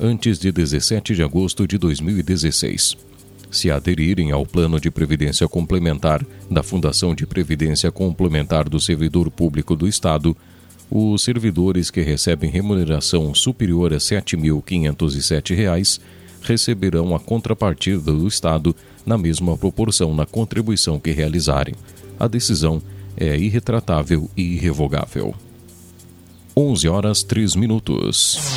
[0.00, 2.96] antes de 17 de agosto de 2016.
[3.54, 9.76] Se aderirem ao plano de previdência complementar da Fundação de Previdência Complementar do Servidor Público
[9.76, 10.36] do Estado,
[10.90, 16.00] os servidores que recebem remuneração superior a R$ 7.507
[16.42, 18.74] receberão a contrapartida do Estado
[19.06, 21.76] na mesma proporção na contribuição que realizarem.
[22.18, 22.82] A decisão
[23.16, 25.32] é irretratável e irrevogável.
[26.56, 28.56] 11 horas 3 minutos.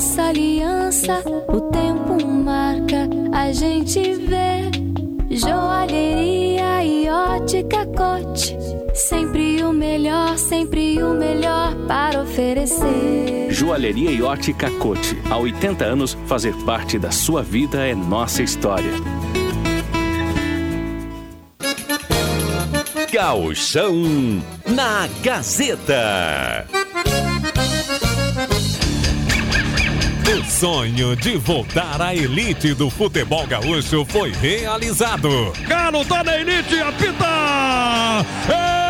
[0.00, 1.22] nossa aliança.
[1.46, 4.70] O tempo marca, a gente vê.
[5.30, 8.56] Joalheria e ótica cote.
[8.94, 13.48] Sempre o melhor, sempre o melhor para oferecer.
[13.50, 15.18] Joalheria e ótica Cote.
[15.28, 18.92] Há 80 anos, fazer parte da sua vida é nossa história.
[23.12, 23.94] Gauchão
[24.66, 26.66] na Gazeta.
[30.30, 35.52] O sonho de voltar à elite do futebol gaúcho foi realizado.
[35.66, 37.26] Galo tá na elite, apita!
[38.48, 38.80] É!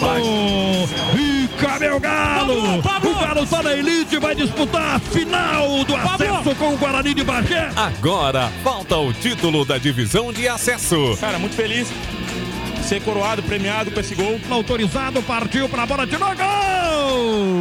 [0.00, 0.88] Galo!
[1.14, 2.78] Fica meu Galo!
[2.78, 7.22] O Galo tá na elite, vai disputar a final do acesso com o Guarani de
[7.22, 7.70] Bagé.
[7.76, 11.16] Agora falta o título da divisão de acesso.
[11.20, 11.92] Cara, muito feliz
[12.82, 14.40] ser coroado, premiado com esse gol.
[14.50, 17.60] Autorizado, partiu pra bola de novo, gol!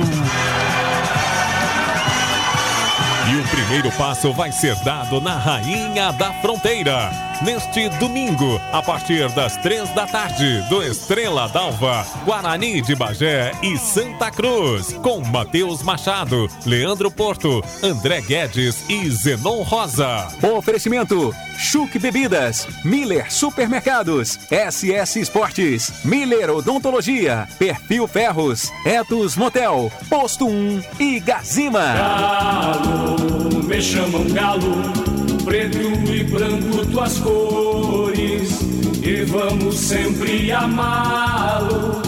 [3.32, 7.29] E o primeiro passo vai ser dado na Rainha da Fronteira.
[7.42, 13.78] Neste domingo, a partir das três da tarde, do Estrela d'Alva, Guarani de Bagé e
[13.78, 20.28] Santa Cruz, com Matheus Machado, Leandro Porto, André Guedes e Zenon Rosa.
[20.44, 30.84] Oferecimento: Chuc Bebidas, Miller Supermercados, SS Esportes, Miller Odontologia, Perfil Ferros, Etos Motel, Posto 1
[31.00, 31.94] e Gazima.
[31.94, 38.60] Galo, me chamam galo, preto e branco tuas cores,
[39.02, 42.02] e vamos sempre amá-lo,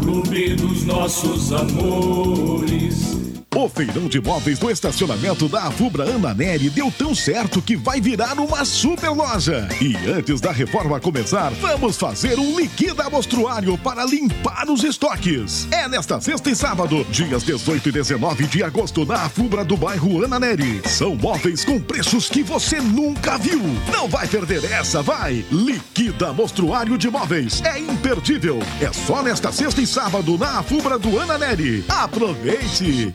[0.00, 3.21] clube dos nossos amores.
[3.62, 8.00] O feirão de móveis do estacionamento da Afubra Ana Neri deu tão certo que vai
[8.00, 9.68] virar uma super loja.
[9.80, 15.68] E antes da reforma começar, vamos fazer um liquida mostruário para limpar os estoques.
[15.70, 20.24] É nesta sexta e sábado, dias 18 e 19 de agosto, na Afubra do bairro
[20.24, 20.82] Ana Neri.
[20.84, 23.62] São móveis com preços que você nunca viu.
[23.92, 25.46] Não vai perder essa, vai!
[25.52, 27.62] Liquida mostruário de móveis.
[27.62, 28.58] É imperdível.
[28.80, 31.84] É só nesta sexta e sábado, na Afubra do Ana Neri.
[31.88, 33.14] Aproveite!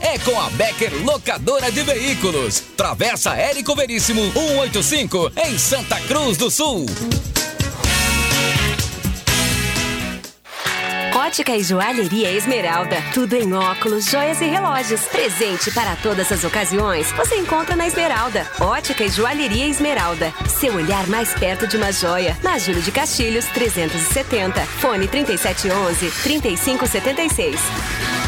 [0.00, 2.60] é com a Becker Locadora de Veículos.
[2.76, 6.86] Travessa Érico Veríssimo 185 em Santa Cruz do Sul.
[11.14, 12.96] Ótica e Joalheria Esmeralda.
[13.12, 15.02] Tudo em óculos, joias e relógios.
[15.02, 17.12] Presente para todas as ocasiões.
[17.12, 18.50] Você encontra na Esmeralda.
[18.58, 20.32] Ótica e Joalheria Esmeralda.
[20.48, 22.36] Seu olhar mais perto de uma joia.
[22.42, 24.60] Na Júlio de Castilhos, 370.
[24.80, 28.27] Fone 3711 3576.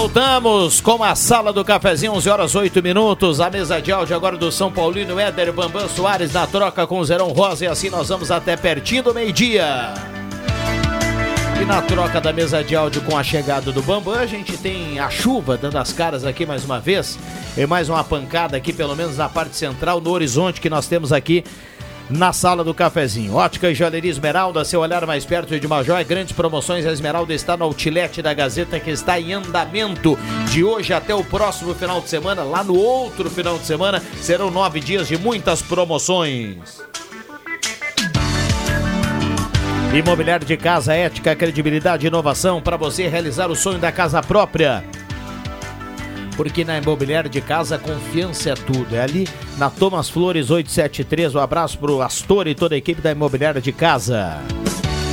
[0.00, 3.38] Voltamos com a sala do cafezinho, 11 horas 8 minutos.
[3.38, 7.04] A mesa de áudio agora do São Paulino, Éder Bambam Soares na troca com o
[7.04, 7.66] Zerão Rosa.
[7.66, 9.92] E assim nós vamos até pertinho do meio-dia.
[11.60, 14.98] E na troca da mesa de áudio com a chegada do Bambam, a gente tem
[14.98, 17.18] a chuva dando as caras aqui mais uma vez.
[17.54, 21.12] E mais uma pancada aqui, pelo menos na parte central, no horizonte que nós temos
[21.12, 21.44] aqui
[22.10, 23.34] na sala do cafezinho.
[23.34, 26.02] Ótica e Joalheria Esmeralda, seu olhar mais perto de uma joia.
[26.04, 26.84] Grandes promoções.
[26.84, 30.18] A Esmeralda está no outlet da Gazeta que está em andamento
[30.50, 32.42] de hoje até o próximo final de semana.
[32.42, 36.80] Lá no outro final de semana serão nove dias de muitas promoções.
[39.92, 44.84] Imobiliário de casa, ética, credibilidade e inovação para você realizar o sonho da casa própria.
[46.40, 48.96] Porque na imobiliária de casa, confiança é tudo.
[48.96, 49.28] É ali
[49.58, 51.34] na Thomas Flores 873.
[51.34, 54.38] Um abraço pro Astor e toda a equipe da imobiliária de casa.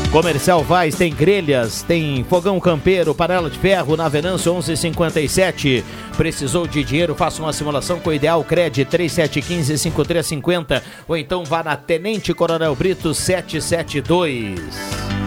[0.09, 5.83] Comercial Vaz tem grelhas, tem fogão campeiro, panela de ferro na Venâncio 1157.
[6.15, 7.13] Precisou de dinheiro?
[7.13, 13.13] Faça uma simulação com o Ideal Cred 3715-5350 ou então vá na Tenente Coronel Brito
[13.13, 15.26] 772.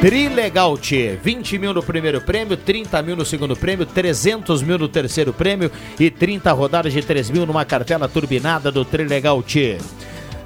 [0.00, 4.88] Trilegal Tchê, 20 mil no primeiro prêmio, 30 mil no segundo prêmio, 300 mil no
[4.88, 9.78] terceiro prêmio e 30 rodadas de 3 mil numa cartela turbinada do Trilegal Tchê.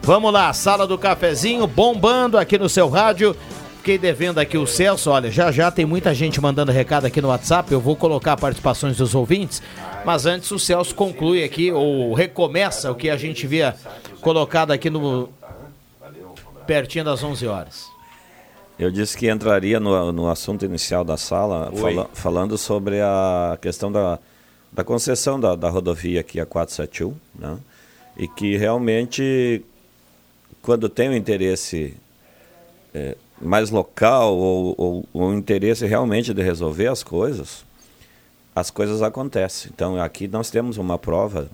[0.01, 3.37] Vamos lá, sala do cafezinho bombando aqui no seu rádio.
[3.77, 7.29] Fiquei devendo aqui o Celso, olha, já já tem muita gente mandando recado aqui no
[7.29, 9.63] WhatsApp, eu vou colocar participações dos ouvintes,
[10.03, 13.75] mas antes o Celso conclui aqui, ou recomeça o que a gente via
[14.23, 15.29] colocado aqui no...
[16.67, 17.92] pertinho das 11 horas.
[18.83, 23.93] Eu disse que entraria no, no assunto inicial da sala, fala- falando sobre a questão
[23.93, 24.19] da,
[24.73, 27.59] da concessão da, da rodovia aqui, a 471, né?
[28.17, 29.65] e que realmente,
[30.61, 31.95] quando tem o interesse
[32.93, 37.65] eh, mais local ou, ou, interesse realmente de resolver as coisas,
[38.55, 39.71] as coisas acontecem.
[39.73, 41.49] Então aqui nós temos uma prova,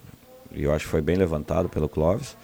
[0.51, 2.37] e eu acho que foi bem levantado pelo Clóvis.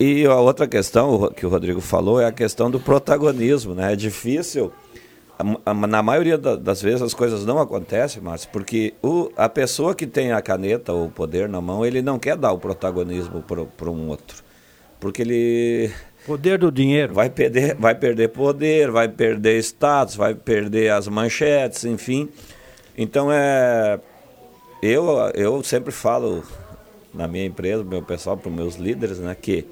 [0.00, 3.92] E a outra questão que o Rodrigo falou é a questão do protagonismo, né?
[3.92, 4.70] É difícil,
[5.90, 10.06] na maioria da- das vezes as coisas não acontecem, Márcio, porque o, a pessoa que
[10.06, 13.42] tem a caneta ou o poder na mão, ele não quer dar o protagonismo
[13.76, 14.42] para um outro,
[15.00, 15.90] porque ele
[16.26, 17.14] Poder do dinheiro.
[17.14, 22.28] vai perder, vai perder poder, vai perder status, vai perder as manchetes, enfim.
[22.96, 23.98] Então é
[24.80, 26.42] eu eu sempre falo
[27.14, 29.64] na minha empresa, meu pessoal, para os meus líderes, né, que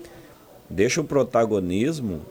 [0.68, 2.22] deixa o protagonismo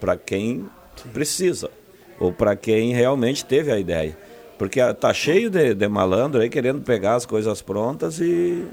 [0.00, 0.68] para quem
[1.12, 1.70] precisa
[2.18, 4.16] ou para quem realmente teve a ideia.
[4.58, 8.66] Porque ah, tá cheio de, de malandro aí querendo pegar as coisas prontas e,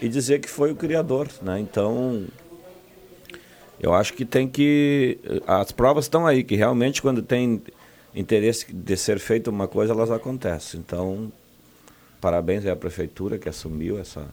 [0.00, 1.60] e dizer que foi o criador, né?
[1.60, 2.26] Então,
[3.80, 5.18] eu acho que tem que.
[5.46, 7.62] As provas estão aí, que realmente quando tem
[8.14, 10.80] interesse de ser feita uma coisa, elas acontecem.
[10.80, 11.32] Então,
[12.20, 14.26] parabéns à prefeitura que assumiu essa.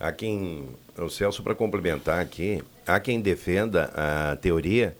[0.00, 0.68] Há quem,
[0.98, 4.96] o Celso, para complementar aqui, há quem defenda a teoria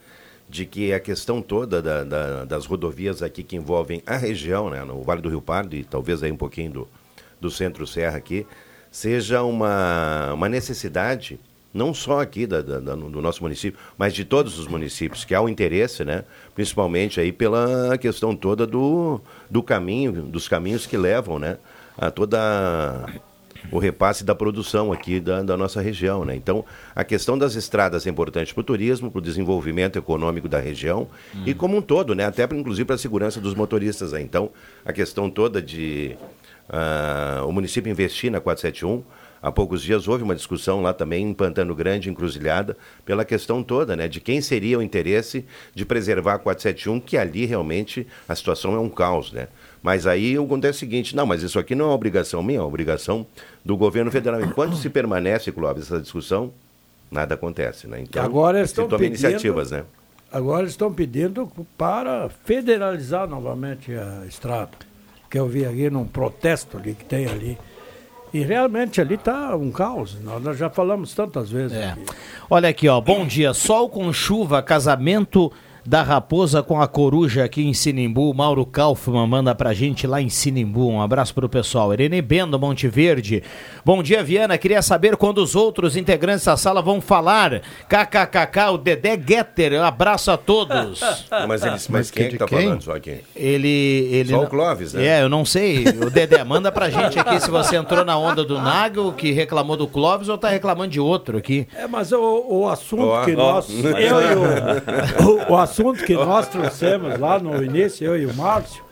[0.48, 4.84] de que a questão toda da- da- das rodovias aqui que envolvem a região, né,
[4.84, 6.88] no Vale do Rio Pardo e talvez aí um pouquinho do,
[7.40, 8.46] do Centro-Serra aqui,
[8.90, 11.40] seja uma, uma necessidade,
[11.72, 15.40] não só aqui da- da- do nosso município, mas de todos os municípios, que há
[15.40, 16.24] um interesse, né,
[16.54, 19.20] principalmente aí pela questão toda do,
[19.50, 21.56] do caminho, dos caminhos que levam né,
[21.96, 23.06] a toda
[23.70, 26.24] o repasse da produção aqui da, da nossa região.
[26.24, 26.34] Né?
[26.34, 30.58] Então, a questão das estradas é importante para o turismo, para o desenvolvimento econômico da
[30.58, 31.08] região
[31.46, 32.24] e como um todo, né?
[32.24, 34.12] até pra, inclusive para a segurança dos motoristas.
[34.12, 34.22] Né?
[34.22, 34.50] Então,
[34.84, 36.16] a questão toda de
[36.68, 39.02] ah, o município investir na 471.
[39.42, 43.96] Há poucos dias houve uma discussão lá também em Pantano Grande, encruzilhada, pela questão toda,
[43.96, 45.44] né, de quem seria o interesse
[45.74, 49.48] de preservar a 471, que ali realmente a situação é um caos, né?
[49.82, 52.62] Mas aí acontece o seguinte, não, mas isso aqui não é uma obrigação minha, é
[52.62, 53.26] uma obrigação
[53.64, 54.40] do governo federal.
[54.40, 56.52] Enquanto se permanece, Clóvis, essa discussão,
[57.10, 58.00] nada acontece, né?
[58.00, 59.84] Então, Agora eles se estão toma pedindo- iniciativas, né?
[60.32, 64.70] Agora eles estão pedindo para federalizar novamente a estrada.
[65.28, 67.58] Que eu vi aqui num protesto ali que tem ali.
[68.32, 70.16] E realmente ali está um caos.
[70.22, 71.76] Nós, nós já falamos tantas vezes.
[71.76, 71.90] É.
[71.90, 72.04] aqui.
[72.48, 72.98] Olha aqui, ó.
[73.00, 73.52] Bom dia.
[73.52, 75.52] Sol com chuva, casamento
[75.84, 78.32] da raposa com a coruja aqui em Sinimbu.
[78.32, 80.88] Mauro Kaufmann manda pra gente lá em Sinimbu.
[80.88, 81.92] Um abraço pro pessoal.
[81.92, 83.42] Irene Bendo, Monte Verde.
[83.84, 84.56] Bom dia, Viana.
[84.56, 87.62] Queria saber quando os outros integrantes da sala vão falar.
[87.88, 89.80] KKKK, o Dedé Getter.
[89.80, 91.02] Um abraço a todos.
[91.48, 93.20] Mas, eles, mas quem é que tá falando só aqui?
[93.34, 93.68] Ele,
[94.12, 95.06] ele Só o Clóvis, né?
[95.06, 95.84] É, eu não sei.
[95.88, 99.76] O Dedé, manda pra gente aqui se você entrou na onda do Nagel, que reclamou
[99.76, 101.66] do Clóvis, ou tá reclamando de outro aqui.
[101.74, 103.36] É, mas o, o assunto Ó, que ó.
[103.36, 103.68] nós.
[103.70, 108.34] Eu e o, o, o assunto que nós trouxemos lá no início, eu e o
[108.34, 108.84] Márcio,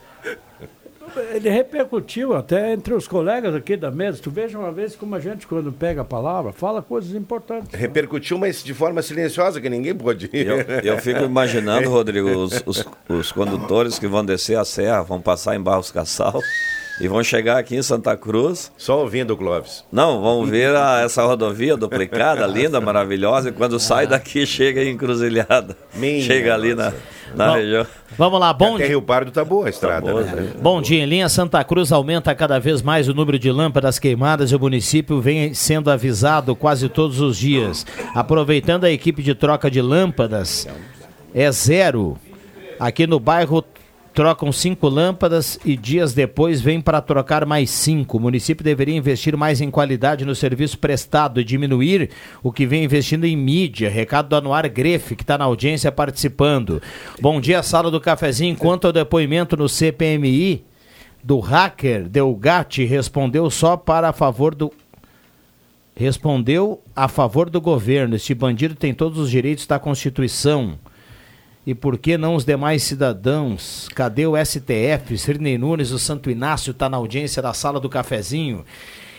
[1.33, 4.21] ele repercutiu até entre os colegas aqui da mesa.
[4.23, 7.79] Tu veja uma vez como a gente, quando pega a palavra, fala coisas importantes.
[7.79, 10.31] Repercutiu, mas de forma silenciosa, que ninguém pôde.
[10.33, 15.21] Eu, eu fico imaginando, Rodrigo, os, os, os condutores que vão descer a serra, vão
[15.21, 16.41] passar em Barros Cassal
[17.01, 18.71] e vão chegar aqui em Santa Cruz.
[18.77, 19.85] Só ouvindo o Clóvis.
[19.91, 24.91] Não, vão ver a- essa rodovia duplicada, linda, maravilhosa, e quando sai daqui chega em
[24.91, 25.77] encruzilhada.
[25.95, 26.93] Minha chega ali na,
[27.35, 27.87] na Bom, região.
[28.19, 28.89] Vamos lá, bom Até dia.
[28.89, 30.53] Rio Pardo tá boa a estrada, boa, né?
[30.61, 34.51] Bom dia, em linha Santa Cruz aumenta cada vez mais o número de lâmpadas queimadas
[34.53, 37.87] e o município vem sendo avisado quase todos os dias.
[38.15, 40.69] Aproveitando a equipe de troca de lâmpadas,
[41.35, 42.19] é zero.
[42.79, 43.65] Aqui no bairro
[44.21, 48.19] trocam cinco lâmpadas e dias depois vem para trocar mais cinco.
[48.19, 52.11] O município deveria investir mais em qualidade no serviço prestado e diminuir
[52.43, 53.89] o que vem investindo em mídia.
[53.89, 56.83] Recado do Anuar Grefe, que está na audiência participando.
[57.19, 58.55] Bom dia, sala do cafezinho.
[58.59, 60.67] Quanto ao depoimento no CPMI
[61.25, 64.71] do hacker Delgatti, respondeu só para favor do
[65.97, 68.17] respondeu a favor do governo.
[68.17, 70.79] Este bandido tem todos os direitos da Constituição.
[71.67, 73.89] E por que não os demais cidadãos?
[73.95, 75.19] Cadê o STF?
[75.19, 78.65] Sirnei Nunes, o Santo Inácio está na audiência da sala do cafezinho.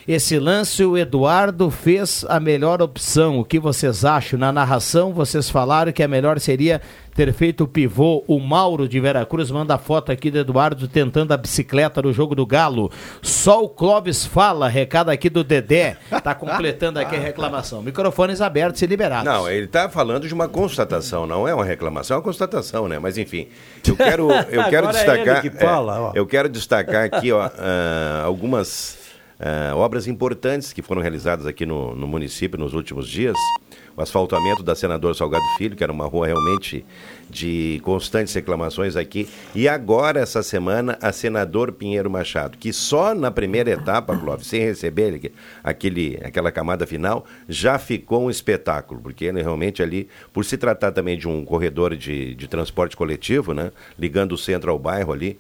[0.07, 3.39] Esse lance o Eduardo fez a melhor opção.
[3.39, 4.39] O que vocês acham?
[4.39, 6.81] Na narração, vocês falaram que a melhor seria
[7.15, 8.23] ter feito o pivô.
[8.27, 12.45] O Mauro de Veracruz manda foto aqui do Eduardo tentando a bicicleta no jogo do
[12.47, 12.91] Galo.
[13.21, 15.97] Só o Clóvis fala, recado aqui do Dedé.
[16.23, 17.83] Tá completando aqui a reclamação.
[17.83, 19.31] Microfones abertos e liberados.
[19.31, 22.97] Não, ele está falando de uma constatação, não é uma reclamação, é uma constatação, né?
[22.97, 23.47] Mas enfim,
[23.87, 26.11] eu quero, eu quero é destacar, ele que fala, ó.
[26.15, 29.00] eu quero destacar aqui, ó, ah, algumas
[29.43, 33.35] ah, obras importantes que foram realizadas aqui no, no município nos últimos dias.
[33.97, 36.85] O asfaltamento da Senador Salgado Filho, que era uma rua realmente
[37.27, 39.27] de constantes reclamações aqui.
[39.55, 44.61] E agora, essa semana, a Senador Pinheiro Machado, que só na primeira etapa, Clóvis, sem
[44.61, 45.33] receber ele,
[45.63, 50.91] aquele, aquela camada final, já ficou um espetáculo, porque ele realmente ali, por se tratar
[50.91, 55.39] também de um corredor de, de transporte coletivo, né, ligando o centro ao bairro ali,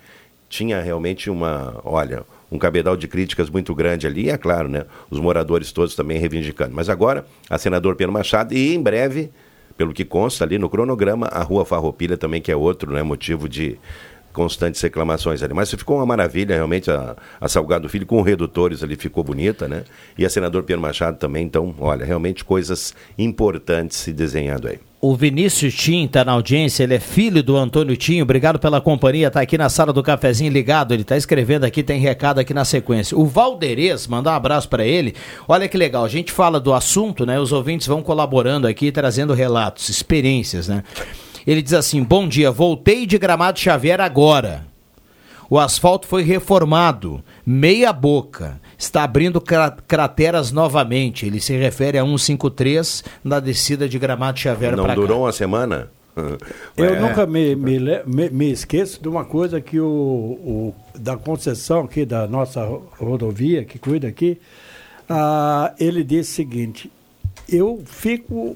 [0.49, 4.85] tinha realmente uma, olha, um cabedal de críticas muito grande ali, e é claro, né,
[5.09, 6.75] os moradores todos também reivindicando.
[6.75, 9.31] Mas agora, a senador Pedro Machado, e em breve,
[9.77, 13.47] pelo que consta ali no cronograma, a Rua Farroupilha também, que é outro né, motivo
[13.47, 13.79] de
[14.31, 15.53] constantes reclamações ali.
[15.53, 19.83] Mas ficou uma maravilha, realmente, a, a Salgado Filho com redutores ali ficou bonita, né?
[20.17, 24.79] E a senador Pedro Machado também, então, olha, realmente coisas importantes se desenhando aí.
[25.03, 28.21] O Vinícius Tim está na audiência, ele é filho do Antônio Tim.
[28.21, 30.93] Obrigado pela companhia, está aqui na sala do cafezinho ligado.
[30.93, 33.17] Ele está escrevendo aqui, tem recado aqui na sequência.
[33.17, 35.15] O Valderez, mandar um abraço para ele.
[35.47, 37.39] Olha que legal, a gente fala do assunto, né?
[37.39, 40.83] Os ouvintes vão colaborando aqui, trazendo relatos, experiências, né?
[41.45, 44.65] Ele diz assim: Bom dia, voltei de Gramado Xavier agora.
[45.49, 48.59] O asfalto foi reformado, meia boca.
[48.77, 51.25] Está abrindo cra- crateras novamente.
[51.25, 55.01] Ele se refere a 153 na descida de Gramado Xavier Não para cá.
[55.01, 55.89] durou uma semana?
[56.77, 56.99] Eu É.
[56.99, 62.05] nunca me, me, me- me esqueço de uma coisa que o, o- da concessão aqui
[62.05, 64.37] da nossa ro- rodovia, que cuida aqui,
[65.09, 66.91] ah, ele disse o seguinte,
[67.49, 68.55] eu fico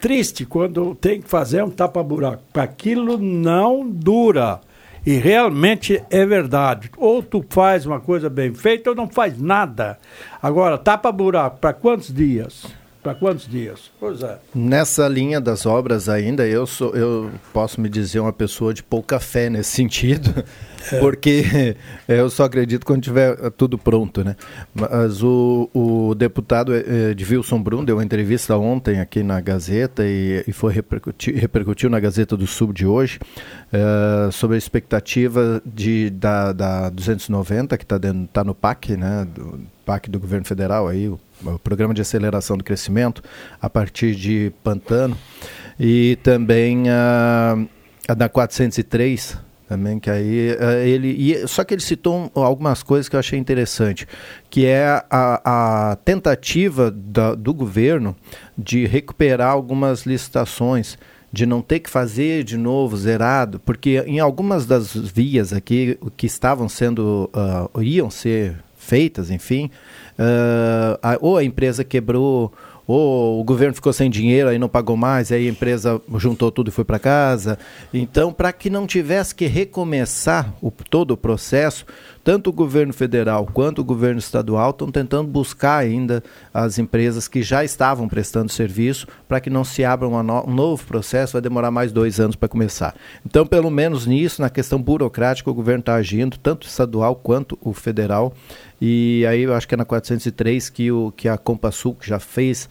[0.00, 2.42] triste quando tem que fazer um tapa-buraco.
[2.54, 4.60] Aquilo não dura.
[5.06, 6.90] E realmente é verdade.
[6.96, 9.98] Ou tu faz uma coisa bem feita ou não faz nada.
[10.42, 12.66] Agora, tapa-buraco, para quantos dias?
[13.02, 13.90] Para quantos dias?
[13.98, 14.38] Pois é.
[14.54, 19.18] Nessa linha das obras ainda, eu sou, eu posso me dizer uma pessoa de pouca
[19.18, 20.44] fé nesse sentido,
[21.00, 21.76] porque
[22.06, 24.36] eu só acredito quando tiver tudo pronto, né?
[24.74, 30.04] Mas o, o deputado eh, de Wilson Brum deu uma entrevista ontem aqui na Gazeta
[30.04, 33.18] e, e foi repercutir, repercutiu na Gazeta do Sul de hoje
[33.72, 37.98] eh, sobre a expectativa de, da, da 290 que está
[38.30, 39.26] tá no PAC, né?
[39.34, 43.22] Do, PAC do governo federal aí, o, o Programa de Aceleração do Crescimento,
[43.60, 45.16] a partir de Pantano,
[45.78, 47.56] e também a,
[48.08, 49.36] a da 403,
[49.68, 51.08] também, que aí eh, ele.
[51.08, 54.06] E, só que ele citou um- algumas coisas que eu achei interessante,
[54.50, 58.16] que é a, a tentativa da- do governo
[58.58, 60.98] de recuperar algumas licitações
[61.32, 66.26] de não ter que fazer de novo zerado, porque em algumas das vias aqui que
[66.26, 69.70] estavam sendo, ah, iam ser feitas, enfim,
[70.18, 72.52] ah, a- ou a empresa quebrou,
[72.86, 76.68] ou o governo ficou sem dinheiro, aí não pagou mais, aí a empresa juntou tudo
[76.68, 77.56] e foi para casa.
[77.94, 81.86] Então, para que não tivesse que recomeçar o, todo o processo,
[82.24, 86.20] tanto o governo federal quanto o governo estadual estão tentando buscar ainda
[86.52, 90.52] as empresas que já estavam prestando serviço para que não se abra uma no- um
[90.54, 92.94] novo processo, vai demorar mais dois anos para começar.
[93.24, 97.72] Então, pelo menos nisso, na questão burocrática, o governo está agindo, tanto estadual quanto o
[97.72, 98.34] federal.
[98.80, 102.18] E aí eu acho que é na 403 que, o, que a Compasul, que já
[102.18, 102.68] fez,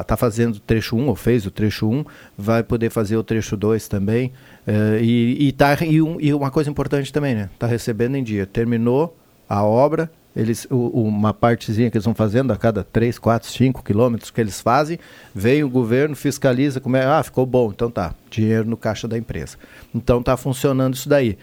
[0.00, 2.04] está fazendo o trecho 1, ou fez o trecho 1,
[2.36, 4.32] vai poder fazer o trecho 2 também.
[4.66, 7.48] Eh, e, e, tá, e, um- e uma coisa importante também, né?
[7.54, 8.44] Está recebendo em dia.
[8.44, 9.16] Terminou
[9.48, 14.30] a obra, eles, uma partezinha que eles vão fazendo a cada 3, 4, 5 quilômetros
[14.30, 14.98] que eles fazem,
[15.34, 19.16] vem o governo, fiscaliza, como é, ah, ficou bom, então tá, dinheiro no caixa da
[19.16, 19.56] empresa.
[19.94, 21.38] Então tá funcionando isso daí.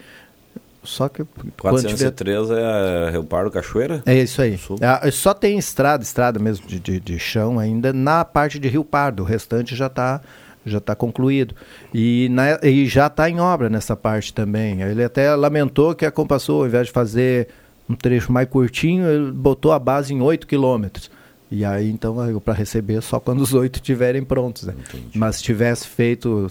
[0.84, 1.24] Só que
[1.58, 4.02] quando tiver 403 é Rio Pardo Cachoeira?
[4.06, 4.58] é isso aí.
[4.82, 8.84] Ah, só tem estrada, estrada mesmo de, de, de chão ainda na parte de Rio
[8.84, 9.22] Pardo.
[9.22, 10.20] O restante já está
[10.66, 11.54] já tá concluído.
[11.92, 14.80] E, na- e já está em obra nessa parte também.
[14.80, 17.48] Ele até lamentou que a Compassul, ao invés de fazer
[17.88, 21.10] um trecho mais curtinho, ele botou a base em 8 quilômetros.
[21.50, 24.62] E aí, então, para receber só quando os oito estiverem prontos.
[24.64, 24.74] Né?
[25.14, 26.50] Mas se tivesse feito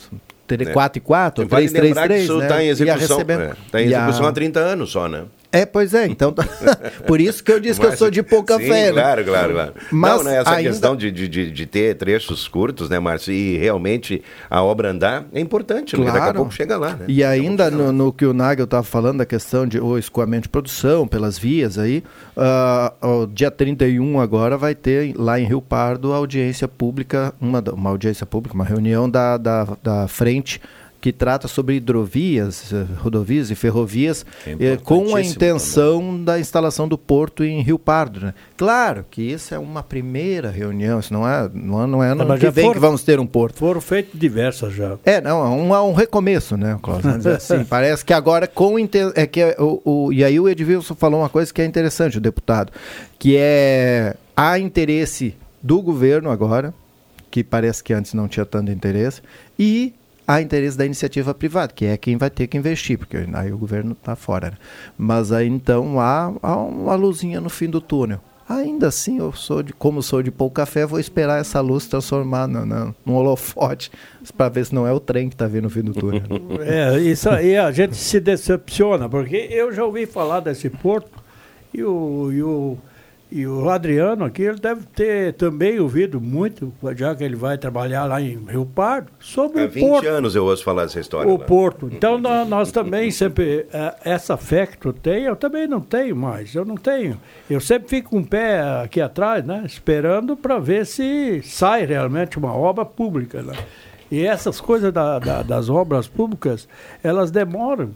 [0.49, 0.73] É.
[0.73, 2.45] 4 e 4, Vale 3, 3, lembrar que 3, isso né?
[2.45, 3.17] está em Ia execução.
[3.17, 3.41] recebendo.
[3.43, 5.23] é, tá em E a- execução há 30 anos só, né?
[5.53, 6.07] É, pois é.
[6.07, 6.43] Então, tá-
[7.07, 8.87] por isso que eu disse que eu Mas- sou de pouca sim, fé.
[8.87, 8.93] né?
[8.93, 9.73] Claro, claro, claro.
[9.91, 13.31] Mas não, né, essa ainda- questão de, de, de, ter trechos curtos, né, Márcio?
[13.31, 16.05] E realmente a obra andar é importante, né?
[16.05, 16.37] Daqui a Claro.
[16.37, 17.05] pouco chega lá, né?
[17.07, 20.49] E ainda no, no que o Nagel estava falando, da questão de o escoamento de
[20.49, 22.03] produção pelas vias aí,
[23.01, 27.89] o dia 31 agora vai ter lá em Rio Pardo a audiência pública, uma, uma
[27.89, 30.59] audiência pública, uma reunião da, da, da frente
[31.03, 36.87] que trata sobre hidrovias, eh, rodovias e ferrovias, É eh, com a intenção da instalação
[36.87, 38.21] do porto em Rio Pardo.
[38.21, 38.33] Né?
[38.55, 42.25] Claro que isso é uma primeira reunião, isso não é, não é, não é ano
[42.25, 43.57] mas que vem foram- que vamos ter um porto.
[43.57, 44.97] Foram feitas diversas já.
[45.03, 47.09] É, não, é um, é um recomeço, né, Cláudio?
[47.35, 51.19] Assim, parece que agora com é que é o, o- e aí o Edvilson falou
[51.19, 52.71] uma coisa que é interessante, o deputado,
[53.19, 56.73] que é há interesse do governo agora,
[57.29, 59.21] que parece que antes não tinha tanto interesse,
[59.59, 59.93] e
[60.27, 63.57] há interesse da iniciativa privada, que é quem vai ter que investir, porque aí o
[63.57, 64.51] governo está fora.
[64.51, 64.57] né?
[64.97, 68.19] Mas aí então há, há uma luzinha no fim do túnel.
[68.47, 72.45] Ainda assim, eu sou de, como sou de pouco café, vou esperar essa luz transformar
[72.45, 73.89] no, no, num holofote
[74.35, 76.23] para ver se não é o trem que está vindo fim do túnel.
[76.61, 81.23] É, isso aí a gente se decepciona, porque eu já ouvi falar desse porto
[81.73, 82.77] e o, e o,
[83.35, 88.05] e o Adriano aqui, ele deve ter também ouvido muito, já que ele vai trabalhar
[88.05, 90.07] lá em Rio Pardo, sobre Há o 20 porto.
[90.07, 91.31] anos eu ouço falar dessa história.
[91.31, 91.43] O lá.
[91.45, 91.89] Porto.
[91.91, 96.15] Então nó- nós também sempre eh, essa fé que tu tem, eu também não tenho
[96.15, 96.53] mais.
[96.53, 97.19] Eu não tenho.
[97.49, 102.37] Eu sempre fico com o pé aqui atrás, né, esperando para ver se sai realmente
[102.37, 103.41] uma obra pública.
[103.41, 103.53] Né?
[104.11, 106.67] E essas coisas da- da- das obras públicas,
[107.03, 107.89] elas demoram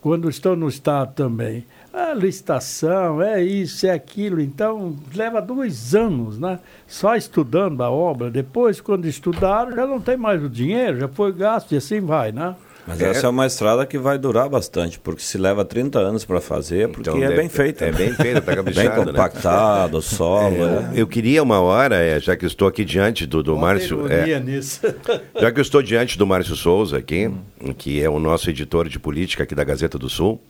[0.00, 1.64] quando estão no estado também.
[1.96, 4.40] A licitação, é isso, é aquilo.
[4.40, 6.58] Então, leva dois anos, né?
[6.88, 8.30] Só estudando a obra.
[8.30, 12.32] Depois, quando estudaram, já não tem mais o dinheiro, já foi gasto e assim vai,
[12.32, 12.56] né?
[12.86, 16.38] Mas essa é uma estrada que vai durar bastante, porque se leva 30 anos para
[16.38, 17.86] fazer, porque Então, é deve- bem feita.
[17.86, 18.90] É bem feita, tá Bem né?
[18.90, 20.56] compactado, o solo.
[20.56, 20.92] É, né?
[20.94, 24.06] Eu queria uma hora, é, já que estou aqui diante do, do Márcio.
[24.12, 24.80] é, nisso.
[25.40, 27.30] Já que eu estou diante do Márcio Souza aqui,
[27.78, 30.42] que é o nosso editor de política aqui da Gazeta do Sul,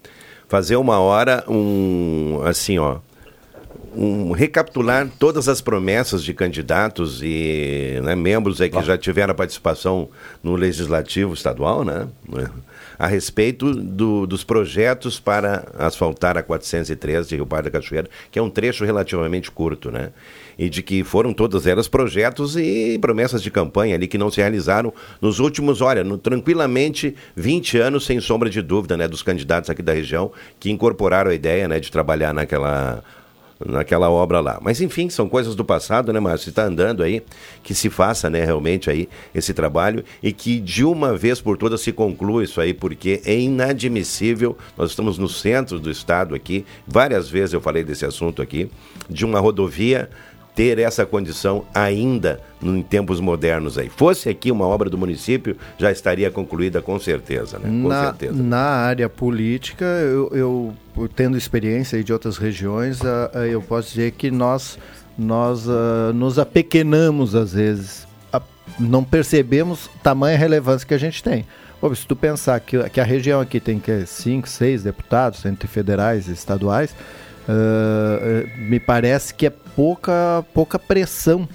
[0.48, 2.98] fazer uma hora um assim, ó,
[3.96, 10.08] um recapitular todas as promessas de candidatos e né, membros aí que já tiveram participação
[10.42, 12.08] no legislativo estadual, né?
[12.98, 18.38] A respeito do- dos projetos para asfaltar a 403 de Rio Pardo da Cachoeira, que
[18.38, 20.10] é um trecho relativamente curto, né?
[20.58, 24.40] E de que foram todas elas projetos e promessas de campanha ali que não se
[24.40, 29.08] realizaram nos últimos, olha, no- tranquilamente 20 anos, sem sombra de dúvida, né?
[29.08, 30.30] Dos candidatos aqui da região
[30.60, 31.80] que incorporaram a ideia, né?
[31.80, 33.02] De trabalhar naquela
[33.64, 34.58] naquela obra lá.
[34.60, 36.50] Mas enfim, são coisas do passado, né, Márcio?
[36.50, 37.22] Está andando aí,
[37.62, 41.80] que se faça, né, realmente aí esse trabalho e que de uma vez por todas
[41.80, 44.58] se conclua isso aí, porque é inadmissível.
[44.76, 48.68] Nós estamos no centro do estado aqui, várias vezes eu falei desse assunto aqui,
[49.08, 50.10] de uma rodovia
[50.54, 53.88] ter essa condição ainda em tempos modernos aí.
[53.88, 57.68] Fosse aqui uma obra do município, já estaria concluída com certeza, né?
[57.68, 58.42] Com na, certeza.
[58.42, 64.12] na área política, eu, eu, tendo experiência de outras regiões, ah, ah, eu posso dizer
[64.12, 64.78] que nós,
[65.18, 68.06] nós ah, nos apequenamos às vezes,
[68.78, 71.44] não percebemos tamanha relevância que a gente tem.
[71.80, 75.68] Pô, se tu pensar que, que a região aqui tem que cinco, seis deputados, entre
[75.68, 76.94] federais e estaduais,
[77.48, 81.48] eh, me parece que é pouca, pouca pressão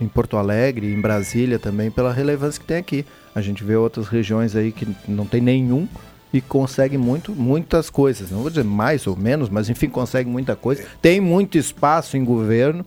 [0.00, 3.04] em Porto Alegre, em Brasília também, pela relevância que tem aqui.
[3.34, 5.86] A gente vê outras regiões aí que não tem nenhum
[6.32, 8.30] e consegue muito, muitas coisas.
[8.30, 10.84] Não vou dizer mais ou menos, mas enfim, consegue muita coisa.
[11.02, 12.84] Tem muito espaço em governo.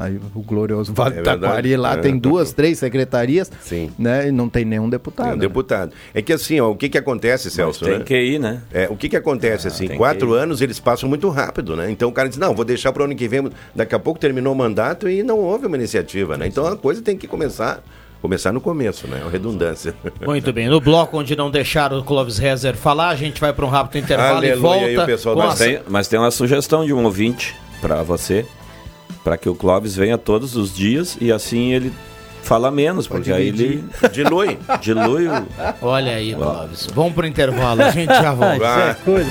[0.00, 1.22] Aí o glorioso Vale É.
[1.22, 1.96] Taquari lá É.
[1.98, 3.52] tem duas, três secretarias,
[3.98, 4.28] né?
[4.28, 5.28] E não tem nenhum deputado.
[5.28, 5.40] É um né?
[5.42, 5.92] deputado.
[6.14, 7.84] É que assim, ó, o que que acontece, Celso?
[7.84, 8.04] tem né?
[8.04, 8.62] que ir, né?
[8.72, 11.90] É, o que que acontece, assim, tem quatro anos eles passam muito rápido, né?
[11.90, 14.18] Então o cara diz, não, vou deixar para o ano que vem, daqui a pouco
[14.18, 16.46] terminou o mandato e não houve uma iniciativa, né?
[16.46, 17.82] Então a coisa tem que começar,
[18.22, 19.22] começar no começo, né?
[19.26, 19.94] A redundância.
[20.24, 23.66] Muito bem, no bloco onde não deixaram o Clóvis Rezer falar, a gente vai para
[23.66, 24.86] um rápido intervalo e Aleluia, volta.
[24.86, 27.54] aí o pessoal com da- a- Mas tem, mas tem uma sugestão de um ouvinte
[27.82, 28.46] para você,
[29.24, 31.92] para que o Clóvis venha todos os dias e assim ele
[32.42, 35.46] fala menos, porque aí ele dilui, dilui o...
[35.82, 36.88] Olha aí, Clóvis.
[36.94, 38.56] Vamos pro intervalo, a gente já volta.
[38.56, 39.30] Isso é coisa.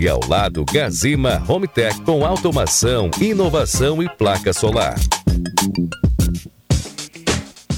[0.00, 4.96] E ao lado, Gazima Home Tech com automação, inovação e placa solar.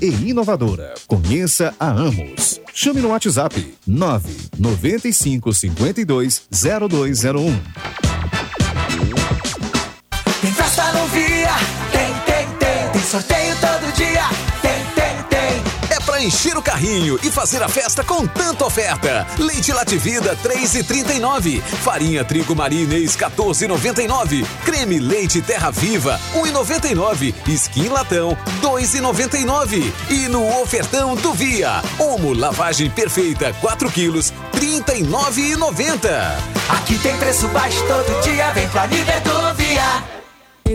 [0.00, 0.94] e inovadora.
[1.08, 2.60] Conheça a Amos.
[2.72, 7.60] Chame no WhatsApp 995 52 0201.
[10.40, 11.54] Tem festa no Via,
[11.90, 12.92] tem, tem, tem.
[12.92, 14.28] Tem sorteio todo dia,
[16.20, 19.26] encher o carrinho e fazer a festa com tanta oferta.
[19.38, 21.60] Leite Lativida 3,39.
[21.60, 24.46] Farinha Trigo Marinês 14,99.
[24.64, 27.34] Creme Leite Terra Viva 1,99.
[27.46, 29.92] Skin Latão 2,99.
[30.10, 36.08] E no ofertão do Via, Omo Lavagem Perfeita 4 quilos 39,90.
[36.68, 40.15] Aqui tem preço baixo todo dia, vem pra Nivedo Via.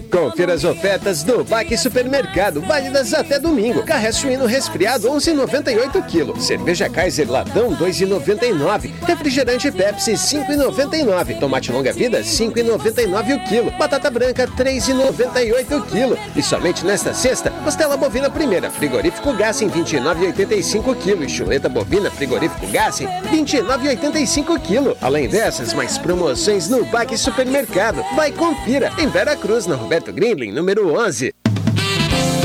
[0.10, 3.84] Confira as ofertas do Baque Supermercado, válidas até domingo.
[3.84, 6.40] Carré suíno resfriado 11,98 kg.
[6.40, 8.92] Cerveja Kaiser Latão 2,99.
[9.06, 11.40] Refrigerante Pepsi 5,99.
[11.40, 13.72] Tomate longa vida 5,99 o quilo.
[13.72, 16.18] Batata branca 3,98 o quilo.
[16.36, 21.24] E somente nesta sexta, costela bovina primeira, frigorífico Gassen 29,85 kg.
[21.26, 24.96] E chuleta bovina frigorífico Gassen 29,85 kg.
[25.02, 28.04] Além dessas, mais promoções no Baque Supermercado.
[28.16, 31.41] Vai confira em Vera Cruz, na Roberto Grindlin, número 11.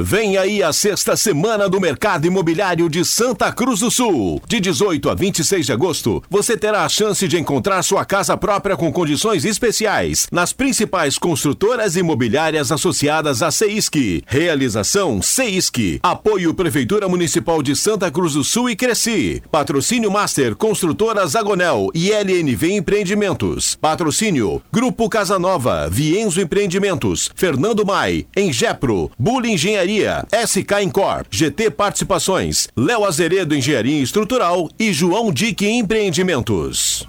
[0.00, 4.40] Vem aí a sexta semana do mercado imobiliário de Santa Cruz do Sul.
[4.46, 8.76] De 18 a 26 de agosto, você terá a chance de encontrar sua casa própria
[8.76, 14.22] com condições especiais nas principais construtoras imobiliárias associadas à CEISC.
[14.24, 15.98] Realização CEISC.
[16.00, 19.42] Apoio Prefeitura Municipal de Santa Cruz do Sul e Cresci.
[19.50, 23.74] Patrocínio Master Construtoras Agonel e LNV Empreendimentos.
[23.74, 32.68] Patrocínio Grupo Casa Nova, Vienzo Empreendimentos, Fernando Mai, Engepro, Bullying Engenharia, SK Incorp, GT Participações,
[32.76, 37.08] Léo Azeredo Engenharia Estrutural e João Dick Empreendimentos.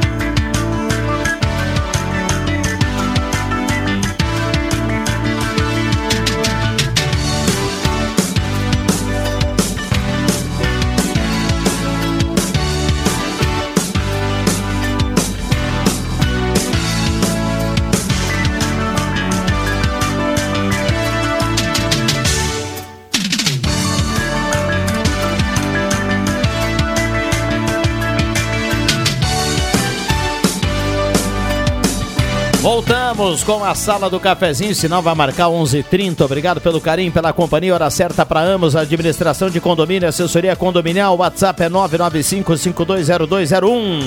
[33.45, 36.25] Com a sala do cafezinho, sinal vai marcar 11:30.
[36.25, 37.75] Obrigado pelo carinho, pela companhia.
[37.75, 38.75] Hora certa para ambos.
[38.75, 41.15] Administração de condomínio, assessoria condominial.
[41.17, 44.01] WhatsApp é 995520201.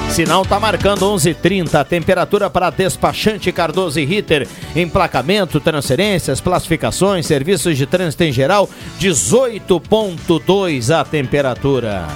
[0.08, 1.84] Sinal está marcando 11:30.
[1.84, 4.46] Temperatura para despachante Cardoso e Ritter.
[4.76, 8.70] Emplacamento, transferências, classificações, serviços de trânsito em geral.
[9.00, 12.06] 18.2 a temperatura.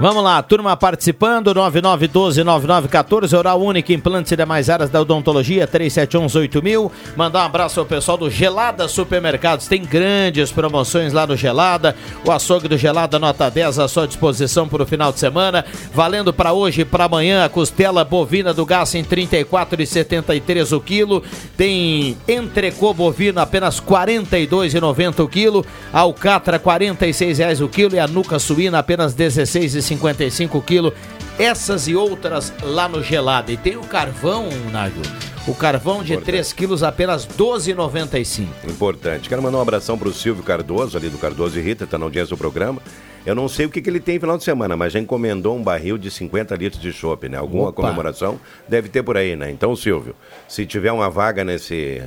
[0.00, 6.88] Vamos lá, turma participando, 9912-9914, Oral Única, implantes e demais áreas da odontologia, 3711-8000.
[7.16, 11.96] Mandar um abraço ao pessoal do Gelada Supermercados, tem grandes promoções lá no Gelada.
[12.24, 15.64] O açougue do Gelada, nota 10, à sua disposição para o final de semana.
[15.92, 21.24] Valendo para hoje e para amanhã, a costela bovina do gás em 34,73 o quilo.
[21.56, 25.66] Tem entrecô bovino apenas 42,90 o quilo.
[25.92, 27.96] Alcatra, 46 reais o quilo.
[27.96, 30.92] E a nuca suína, apenas 16,50 55 quilos.
[31.38, 33.52] Essas e outras lá no Gelada.
[33.52, 35.02] E tem o carvão, Nágio.
[35.46, 38.48] O carvão de 3 quilos, apenas 12,95.
[38.68, 39.28] Importante.
[39.28, 42.36] Quero mandar um abração pro Silvio Cardoso, ali do Cardoso e Rita, tá na audiência
[42.36, 42.82] do programa.
[43.26, 45.56] Eu não sei o que, que ele tem no final de semana, mas já encomendou
[45.56, 47.36] um barril de 50 litros de chopp, né?
[47.36, 47.82] Alguma Opa.
[47.82, 48.38] comemoração
[48.68, 49.50] deve ter por aí, né?
[49.50, 50.14] Então, Silvio,
[50.46, 52.02] se tiver uma vaga nesse.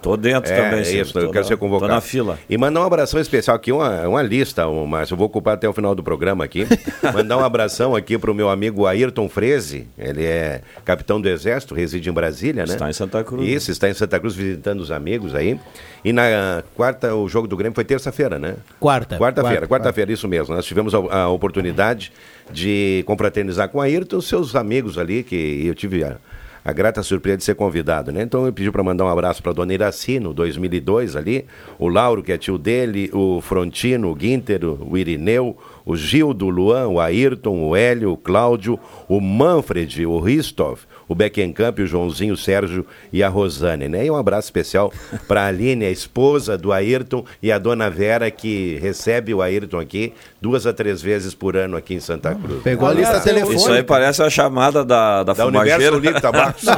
[0.00, 1.02] Tô dentro é, também, É Silvio.
[1.02, 1.88] isso, eu quero na- ser convocado.
[1.88, 2.36] tô na fila.
[2.50, 5.14] E mandar um abração especial aqui, uma, uma lista, Márcio.
[5.14, 6.66] Eu vou ocupar até o final do programa aqui.
[7.14, 9.86] mandar um abração aqui pro meu amigo Ayrton Freze.
[9.96, 12.72] Ele é capitão do Exército, reside em Brasília, né?
[12.72, 13.48] Está em Santa Cruz.
[13.48, 15.58] Isso, está em Santa Cruz visitando os amigos aí.
[16.04, 18.56] E na quarta, o jogo do Grêmio foi terça-feira, né?
[18.80, 19.16] Quarta.
[19.16, 20.41] Quarta-feira, Quarta, quarta-feira, isso mesmo.
[20.48, 22.12] Nós tivemos a, a oportunidade
[22.50, 26.16] de confraternizar com a Ayrton, seus amigos ali, que eu tive a,
[26.64, 28.22] a grata surpresa de ser convidado, né?
[28.22, 31.44] Então eu pedi para mandar um abraço para dona Iraci, no 2002 ali,
[31.78, 36.50] o Lauro, que é tio dele, o Frontino, o Guinter, o Irineu, o Gildo, o
[36.50, 38.78] Luan, o Ayrton, o Hélio, o Cláudio,
[39.08, 44.06] o Manfred, o Ristov, o Beckenkamp, o Joãozinho, o Sérgio e a Rosane, né?
[44.06, 44.92] E um abraço especial
[45.28, 49.78] para a Aline, a esposa do Ayrton, e a dona Vera, que recebe o Ayrton
[49.80, 52.62] aqui duas a três vezes por ano aqui em Santa Cruz.
[52.62, 53.60] Pegou a lista telefônica.
[53.60, 55.46] Isso aí parece a chamada da, da, Da.
[55.46, 56.58] Universo Livre Tabaco.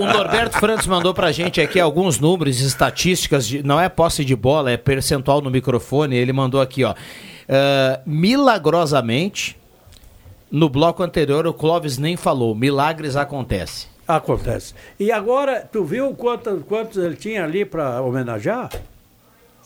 [0.00, 4.24] O, o Norberto Frantes mandou pra gente aqui alguns números, estatísticas, de- não é posse
[4.24, 6.16] de bola, é percentual no microfone.
[6.16, 6.94] Ele mandou aqui, ó.
[7.48, 9.56] Ah, milagrosamente,
[10.50, 12.54] no bloco anterior, o Clóvis nem falou.
[12.54, 13.88] Milagres acontecem.
[14.06, 14.74] Acontece.
[15.00, 18.70] E agora, tu viu quantos, quantos ele tinha ali para homenagear?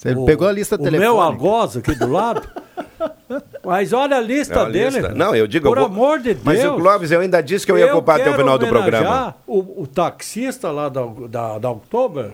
[0.04, 1.10] Ele O- pegou a lista o telefônica.
[1.12, 2.48] meu algoz aqui do lado.
[3.64, 4.90] Mas olha a lista É dele.
[5.00, 5.08] lista.
[5.14, 6.44] Não, eu digo, Por eu vou- amor de Deus.
[6.44, 9.34] Mas o Clóvis, eu ainda disse que eu ia ocupar até o final do programa.
[9.46, 12.30] O, o taxista lá da, da, da Oktober,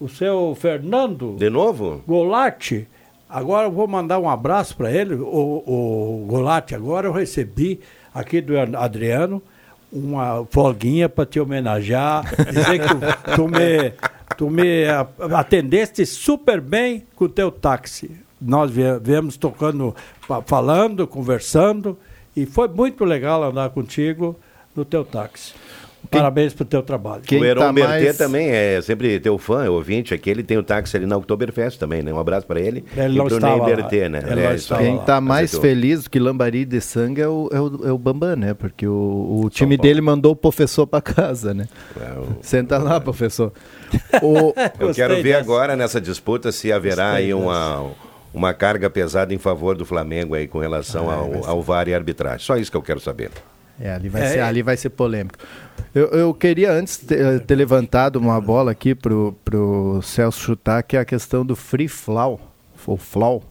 [0.00, 2.02] o seu Fernando De novo?
[2.06, 2.88] Golatti.
[3.34, 5.14] Agora eu vou mandar um abraço para ele.
[5.16, 5.24] O,
[5.66, 7.80] o Golatti, agora eu recebi
[8.14, 9.42] aqui do Adriano
[9.92, 13.92] uma folguinha para te homenagear, dizer que tu, tu me,
[14.36, 14.84] tu me
[15.36, 18.10] atendeste super bem com o teu táxi.
[18.40, 21.98] Nós vie- viemos tocando, fa- falando, conversando,
[22.36, 24.36] e foi muito legal andar contigo
[24.76, 25.54] no teu táxi.
[26.14, 27.22] Parabéns pelo teu trabalho.
[27.30, 30.30] o Heron Bertê também é sempre teu fã, é ouvinte aqui.
[30.30, 32.12] Ele tem o táxi ali na Oktoberfest também, né?
[32.12, 32.84] Um abraço para ele.
[32.96, 33.64] Ele e não pro estava.
[33.64, 34.22] Bertê, né?
[34.26, 34.82] Ele É, estava.
[34.82, 35.68] Quem tá mais Acertou.
[35.70, 38.54] feliz do que lambari de sangue é o, é o, é o Bambam, né?
[38.54, 41.66] Porque o, o time dele mandou o professor pra casa, né?
[42.40, 43.52] Senta lá, professor.
[44.22, 47.90] O- Eu quero ver agora nessa disputa se haverá Gostei aí uma,
[48.32, 51.48] uma carga pesada em favor do Flamengo aí com relação Ah, ao, vai ser.
[51.48, 52.40] ao VAR e arbitragem.
[52.44, 53.30] Só isso que eu quero saber.
[53.80, 54.28] É, ali vai, É.
[54.28, 55.38] ser, ali vai ser polêmico.
[55.94, 60.96] Eu, eu queria antes ter, ter levantado uma bola aqui pro, pro Celso chutar, que
[60.96, 62.40] é a questão do free flow,
[62.86, 63.42] ou flow,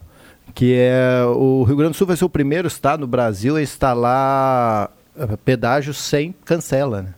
[0.54, 3.62] que é o Rio Grande do Sul vai ser o primeiro estado no Brasil a
[3.62, 7.14] instalar eh, pedágio sem cancela, né?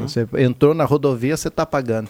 [0.00, 2.08] Você entrou na rodovia, você está pagando.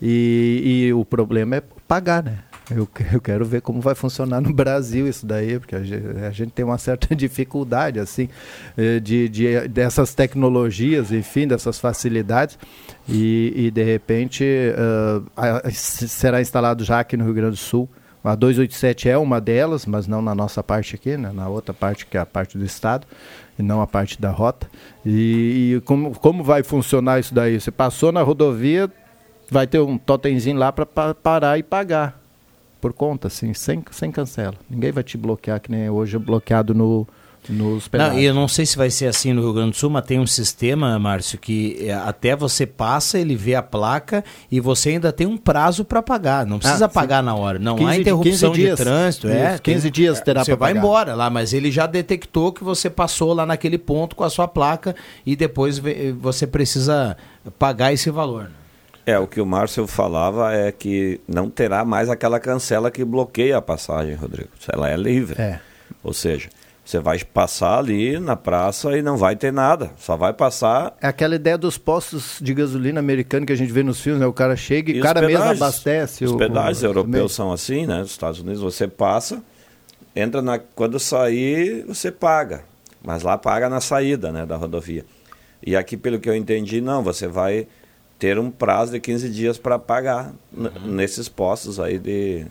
[0.00, 2.38] E, e o problema é pagar, né?
[2.74, 6.30] Eu, eu quero ver como vai funcionar no Brasil isso daí, porque a gente, a
[6.30, 8.28] gente tem uma certa dificuldade, assim,
[8.76, 12.58] eh, de, de- dessas tecnologias, enfim, dessas facilidades.
[13.08, 14.44] E, e, de repente,
[15.36, 17.88] ah, a- será instalado já aqui no Rio Grande do Sul.
[18.24, 21.32] A 287 é uma delas, mas não na nossa parte aqui, né?
[21.34, 23.04] na outra parte que é a parte do Estado,
[23.58, 24.70] e não a parte da rota.
[25.04, 27.60] E, e como, como vai funcionar isso daí?
[27.60, 28.88] Você passou na rodovia,
[29.50, 32.21] vai ter um totemzinho lá para parar e pagar.
[32.82, 34.54] Por conta, assim, sem, sem cancela.
[34.68, 37.06] Ninguém vai te bloquear, que nem é hoje bloqueado no,
[37.48, 38.20] nos Não, pedágios.
[38.20, 40.18] e eu não sei se vai ser assim no Rio Grande do Sul, mas tem
[40.18, 45.12] um sistema, Márcio, que é, até você passa, ele vê a placa e você ainda
[45.12, 46.44] tem um prazo para pagar.
[46.44, 46.94] Não precisa Ah, sim.
[46.94, 47.58] pagar na hora.
[47.60, 49.28] Não 15 há interrupção 15 de trânsito.
[49.28, 50.78] É, Isso, 15 dias terá Você vai pagar.
[50.78, 54.48] embora lá, mas ele já detectou que você passou lá naquele ponto com a sua
[54.48, 55.80] placa e depois
[56.20, 57.16] você precisa
[57.58, 58.44] pagar esse valor.
[58.44, 58.50] né?
[59.04, 63.56] É, o que o Márcio falava é que não terá mais aquela cancela que bloqueia
[63.56, 64.50] a passagem, Rodrigo.
[64.72, 65.40] Ela é livre.
[65.42, 65.58] É.
[66.04, 66.48] Ou seja,
[66.84, 69.90] você vai passar ali na praça e não vai ter nada.
[69.98, 70.96] Só vai passar.
[71.00, 74.26] É aquela ideia dos postos de gasolina americano que a gente vê nos filmes, né?
[74.26, 76.24] O cara chega e, E o cara mesmo abastece.
[76.24, 77.98] Os o- pedágios o- europeus são assim, né?
[77.98, 79.42] Nos Estados Unidos você passa,
[80.14, 80.58] entra na.
[80.58, 82.62] Quando sair, você paga.
[83.04, 85.04] Mas lá paga na saída né, da rodovia.
[85.64, 87.66] E aqui, pelo que eu entendi, não, você vai
[88.22, 90.70] ter um prazo de 15 dias para pagar Uhum.
[90.92, 92.46] nesses postos aí de.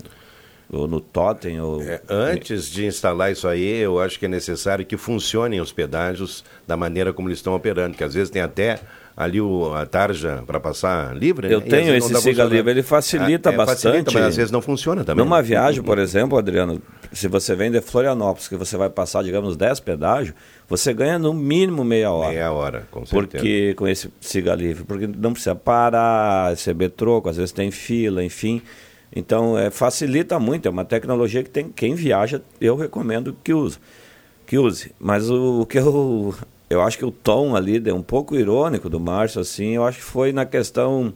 [0.69, 1.82] Ou no Totem, ou.
[1.82, 6.43] É, Antes de instalar isso aí, eu acho que é necessário que funcionem os pedágios
[6.67, 8.80] da maneira como eles estão operando, que às vezes tem até
[9.16, 11.47] ali o, a tarja para passar livre.
[11.47, 11.53] né?
[11.53, 13.82] Eu às tenho esse siga livre, ele facilita Ah, é, bastante.
[13.84, 15.24] Facilita, mas às vezes não funciona também.
[15.24, 15.43] Numa né?
[15.43, 16.82] viagem, por exemplo, Adriano,
[17.12, 20.36] se você vem de Florianópolis, que você vai passar, digamos, 10 pedágios,
[20.68, 22.30] você ganha no mínimo meia hora.
[22.32, 23.43] Meia hora, com certeza.
[23.43, 28.24] Porque com esse siga livre, porque não precisa parar, receber troco, às vezes tem fila,
[28.24, 28.62] enfim.
[29.14, 33.78] Então, é, facilita muito, é uma tecnologia que tem quem viaja, eu recomendo que use.
[34.47, 34.91] Que use.
[34.99, 36.34] Mas o, o que eu
[36.72, 39.97] eu acho que o tom ali é um pouco irônico do Márcio assim, eu acho
[39.97, 41.13] que foi na questão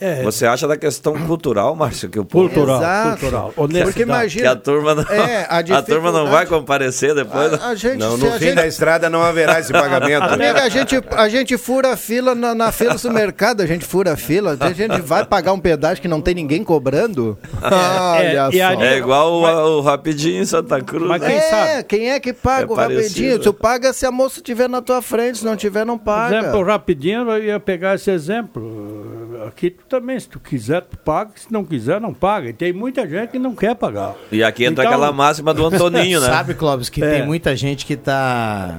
[0.00, 0.22] É.
[0.22, 3.20] Você acha da questão cultural, Márcio, que o povo Cultural, Exato.
[3.20, 3.52] cultural.
[3.54, 4.02] Porque Honestidade.
[4.02, 4.42] imagina.
[4.42, 7.52] que a turma não, É, a a turma não vai comparecer depois.
[7.54, 10.36] A, a gente, Não, no a fim gente- da estrada não haverá esse pagamento.
[10.36, 10.48] né?
[10.50, 13.84] Amiga, a gente, a gente fura a fila na, na fila do mercado, a gente
[13.84, 17.38] fura a fila, a gente vai pagar um pedágio que não tem ninguém cobrando.
[17.62, 18.82] Olha e só.
[18.82, 21.06] É igual o, o Rapidinho em Santa Cruz.
[21.06, 21.28] Mas né?
[21.28, 21.84] quem é, sabe?
[21.84, 23.00] quem é que paga É o rapidinho?
[23.02, 23.38] parecido.
[23.38, 26.38] Tu paga se a moça estiver na tua frente, se não tiver, não paga.
[26.38, 29.11] Exemplo, rapidinho, eu ia pegar esse exemplo.
[29.46, 32.48] Aqui tu também, se tu quiser, tu paga, se não quiser, não paga.
[32.48, 34.14] E tem muita gente que não quer pagar.
[34.30, 36.26] E aqui entra Então- aquela máxima do Antoninho, né?
[36.30, 37.10] Sabe, Clóvis, que É.
[37.18, 38.78] tem muita gente que tá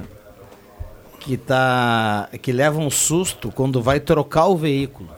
[1.20, 5.08] que tá que leva um susto quando vai trocar o veículo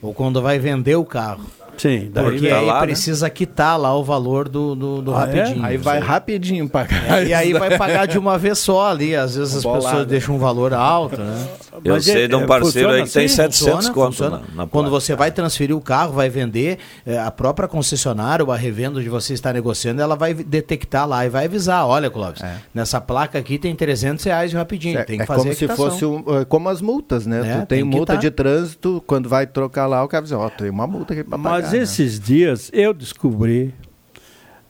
[0.00, 1.44] ou quando vai vender o carro.
[1.82, 2.86] Sim, daí Porque tá aí lá, né?
[2.86, 5.40] precisa quitar lá o valor do, do, do Ah, é?
[5.40, 5.66] rapidinho.
[5.66, 7.18] Aí vai rapidinho pagar.
[7.22, 9.16] É, e aí vai pagar de uma vez só ali.
[9.16, 9.84] Às vezes as Bolado.
[9.84, 11.48] pessoas deixam um valor alto, né?
[11.84, 13.34] Eu Mas sei é- de um é, parceiro aí que tem assim?
[13.34, 14.42] 700 Funciona, conto funciona.
[14.54, 16.78] na, na Quando você vai transferir o carro, vai vender,
[17.26, 21.28] a própria concessionária ou a revenda onde você está negociando, ela vai detectar lá e
[21.28, 25.22] vai avisar, olha, Clóvis, nessa placa aqui tem 300 reais de rapidinho, É, tem que
[25.24, 27.40] é fazer como se fosse um, é, como as multas, né?
[27.40, 30.48] É, tu tem, tem multa de trânsito, quando vai trocar lá, o cara diz, ó,
[30.48, 31.62] tem uma multa aqui pra pagar.
[31.62, 31.78] Mas né?
[31.78, 33.74] esses dias eu descobri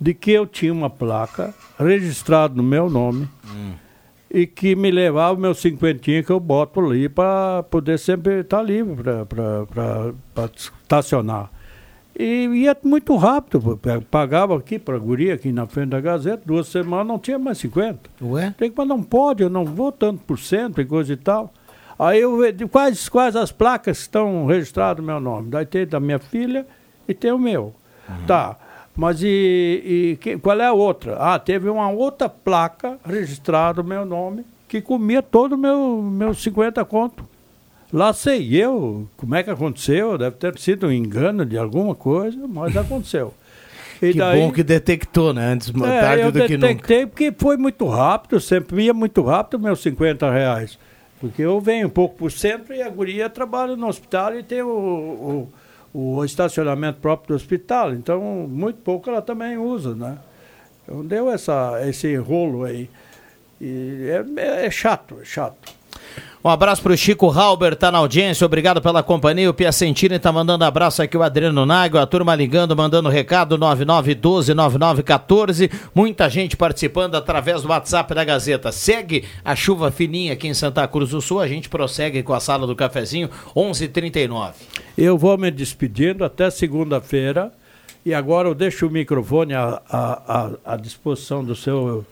[0.00, 3.28] de que eu tinha uma placa registrada no meu nome
[4.28, 8.62] e que me levava o meu cinquentinho que eu boto ali para poder sempre estar
[8.62, 11.50] livre para estacionar.
[12.18, 13.80] E ia muito rápido,
[14.10, 17.58] pagava aqui para a guria, aqui na frente da Gazeta, duas semanas não tinha mais
[17.58, 18.10] 50.
[18.22, 18.54] Ué?
[18.58, 21.52] Tem que, mas não pode, eu não vou tanto por cento e coisa e tal.
[21.98, 25.50] Aí eu vejo quais, quais as placas estão registradas no meu nome.
[25.50, 26.66] Daí tem da minha filha
[27.12, 27.74] e tem o meu.
[28.26, 28.56] Tá.
[28.96, 31.16] Mas e, e que- qual é a outra?
[31.18, 36.34] Ah, teve uma outra placa registrada no meu nome que comia todo o meu, meu
[36.34, 37.26] 50 conto.
[37.92, 42.46] Lá sei eu como é que aconteceu, deve ter sido um engano de alguma coisa,
[42.48, 43.34] mas aconteceu.
[44.02, 45.52] E Que bom que detectou, né?
[45.52, 46.66] Antes é, tarde eu do que nunca.
[46.66, 50.76] detectei porque foi muito rápido, sempre ia muito rápido meus 50 reais.
[51.20, 54.60] Porque eu venho um pouco por centro e a guria trabalha no hospital e tem
[54.60, 55.48] o, o,
[55.92, 57.92] o estacionamento próprio do hospital.
[57.92, 60.18] Então, muito pouco ela também usa, né?
[60.82, 62.88] Então, deu essa, esse rolo aí.
[63.60, 65.81] E é, é chato, é chato.
[66.44, 69.48] Um abraço pro Chico Halber, tá na audiência, obrigado pela companhia.
[69.48, 75.70] O Piacentini tá mandando abraço aqui, o Adriano Nago, a turma ligando, mandando recado, 9912-9914.
[75.94, 78.72] Muita gente participando através do WhatsApp da Gazeta.
[78.72, 82.40] Segue a chuva fininha aqui em Santa Cruz do Sul, a gente prossegue com a
[82.40, 84.54] sala do cafezinho, 11:39.
[84.98, 87.52] Eu vou me despedindo até segunda-feira.
[88.04, 92.04] E agora eu deixo o microfone à, à- à disposição do seu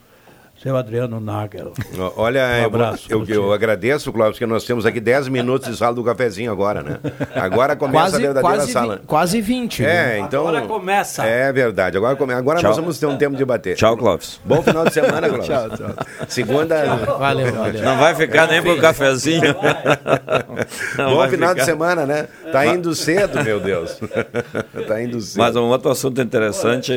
[0.63, 1.73] seu Adriano Nagel.
[2.17, 3.55] Olha, Um eu, abraço eu, eu ti.
[3.55, 6.99] agradeço, Cláudio, que nós temos aqui 10 minutos de sala do cafezinho agora, né?
[7.35, 8.97] Agora começa Quase- a verdadeira quase sala.
[8.97, 10.19] vi- quase 20, É, né?
[10.19, 10.47] então.
[10.47, 11.25] Agora começa.
[11.25, 11.97] É verdade.
[11.97, 12.35] Agora, come...
[12.35, 12.69] agora Tchau.
[12.69, 13.75] nós vamos ter um tempo de bater.
[13.75, 14.39] Tchau, Clóvis.
[14.45, 15.47] Bom final de semana, Cláudio.
[15.47, 15.95] Tchau, tchau.
[16.29, 16.85] Segunda.
[17.19, 17.83] Valeu, valeu.
[17.83, 19.41] Não vai ficar nem pro cafezinho.
[20.99, 21.65] Não Bom final de ficar.
[21.73, 22.29] semana, né?
[22.53, 23.99] Tá indo cedo, meu Deus.
[24.87, 25.39] tá indo cedo.
[25.41, 26.93] Mas um outro assunto interessante,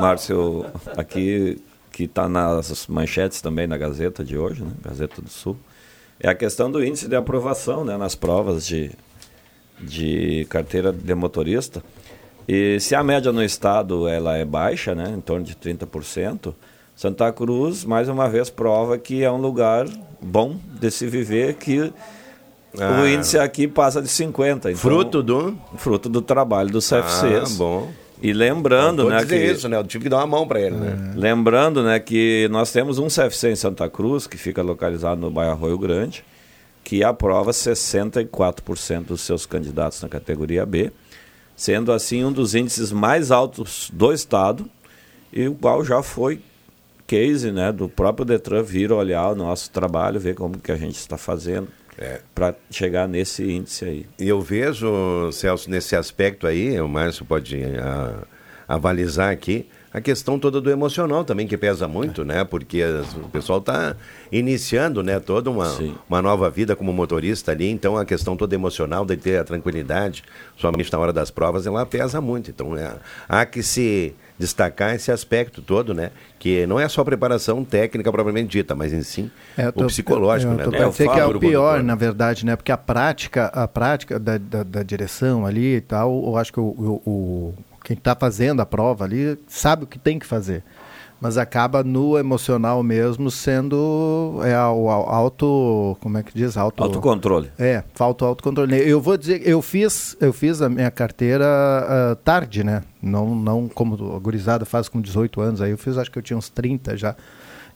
[0.00, 1.58] Márcio, aqui
[1.96, 4.70] que está nas manchetes também na Gazeta de hoje, né?
[4.84, 5.56] Gazeta do Sul,
[6.20, 7.96] é a questão do índice de aprovação né?
[7.96, 8.90] nas provas de,
[9.80, 11.82] de carteira de motorista.
[12.46, 15.14] E se a média no estado ela é baixa, né?
[15.16, 16.52] em torno de 30%,
[16.94, 19.86] Santa Cruz, mais uma vez, prova que é um lugar
[20.20, 21.90] bom de se viver, que
[22.78, 23.00] Ah.
[23.00, 24.56] o índice aqui passa de 50%.
[24.68, 25.56] Então, Fruto do.
[25.78, 27.54] fruto do trabalho dos CFCs.
[27.54, 27.90] Ah, bom.
[28.26, 29.76] E lembrando, Vou né, dizer que isso, né?
[29.76, 31.12] Eu tive que dar uma mão para ele, né?
[31.14, 35.52] lembrando, né, que nós temos um CFC em Santa Cruz que fica localizado no bairro
[35.52, 36.24] Arroio Grande,
[36.82, 40.90] que aprova 64% dos seus candidatos na categoria B,
[41.54, 44.68] sendo assim um dos índices mais altos do estado
[45.32, 46.40] e o qual já foi
[47.06, 50.96] case, né, do próprio Detran vir olhar o nosso trabalho, ver como que a gente
[50.96, 51.68] está fazendo
[51.98, 52.20] É.
[52.34, 54.06] para chegar nesse índice aí.
[54.18, 58.22] E eu vejo, Celso, nesse aspecto aí, o Márcio pode ah,
[58.68, 59.66] avalizar aqui,
[59.96, 62.44] a questão toda do emocional também, que pesa muito, né?
[62.44, 62.82] Porque
[63.24, 63.96] o pessoal está
[64.30, 65.74] iniciando, né, toda uma,
[66.06, 70.22] uma nova vida como motorista ali, então a questão toda emocional de ter a tranquilidade,
[70.54, 72.50] somente na hora das provas, ela pesa muito.
[72.50, 72.94] Então, é,
[73.26, 76.10] há que se destacar esse aspecto todo, né?
[76.38, 79.86] Que não é só preparação técnica propriamente dita, mas em si É, eu tô- o
[79.86, 80.64] psicológico, eu né?
[80.64, 82.54] tô pra dizer que é o pior, na verdade, né?
[82.56, 86.60] Porque a prática, a prática da, da, da direção ali e tal, eu acho que
[86.60, 87.54] o, o- o-
[87.84, 90.62] quem está fazendo a prova ali sabe o que tem que fazer.
[91.20, 95.96] Mas acaba no emocional mesmo sendo é, o, auto.
[96.00, 96.56] Como é que diz?
[96.58, 97.50] Auto, Autocontrole.
[97.58, 98.76] É, falta o autocontrole.
[98.76, 102.82] Eu vou dizer, eu fiz, eu fiz a minha carteira ah, tarde, né?
[103.00, 106.22] Não, não como a gurizada faz com 18 anos, aí eu fiz, acho que eu
[106.22, 107.16] tinha uns 30 já.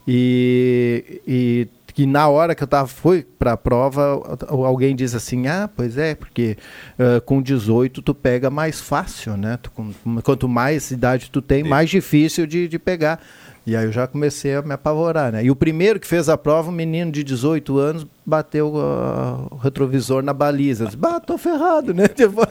[0.06, 1.68] E, e
[2.00, 5.98] que na hora que eu tava, fui para a prova, alguém diz assim, ah, pois
[5.98, 6.56] é, porque
[6.98, 9.58] ah, com 18 tu pega mais fácil, né?
[9.60, 9.92] Tu, com-
[10.24, 13.20] quanto mais idade tu tem, mais difícil de, de pegar.
[13.66, 15.44] E aí eu já comecei a me apavorar, né?
[15.44, 19.56] E o primeiro que fez a prova, um menino de 18 anos, bateu ah, o
[19.56, 20.84] retrovisor na baliza.
[20.84, 22.08] Disse, bah, tô ferrado, né?
[22.20, 22.46] Tipo,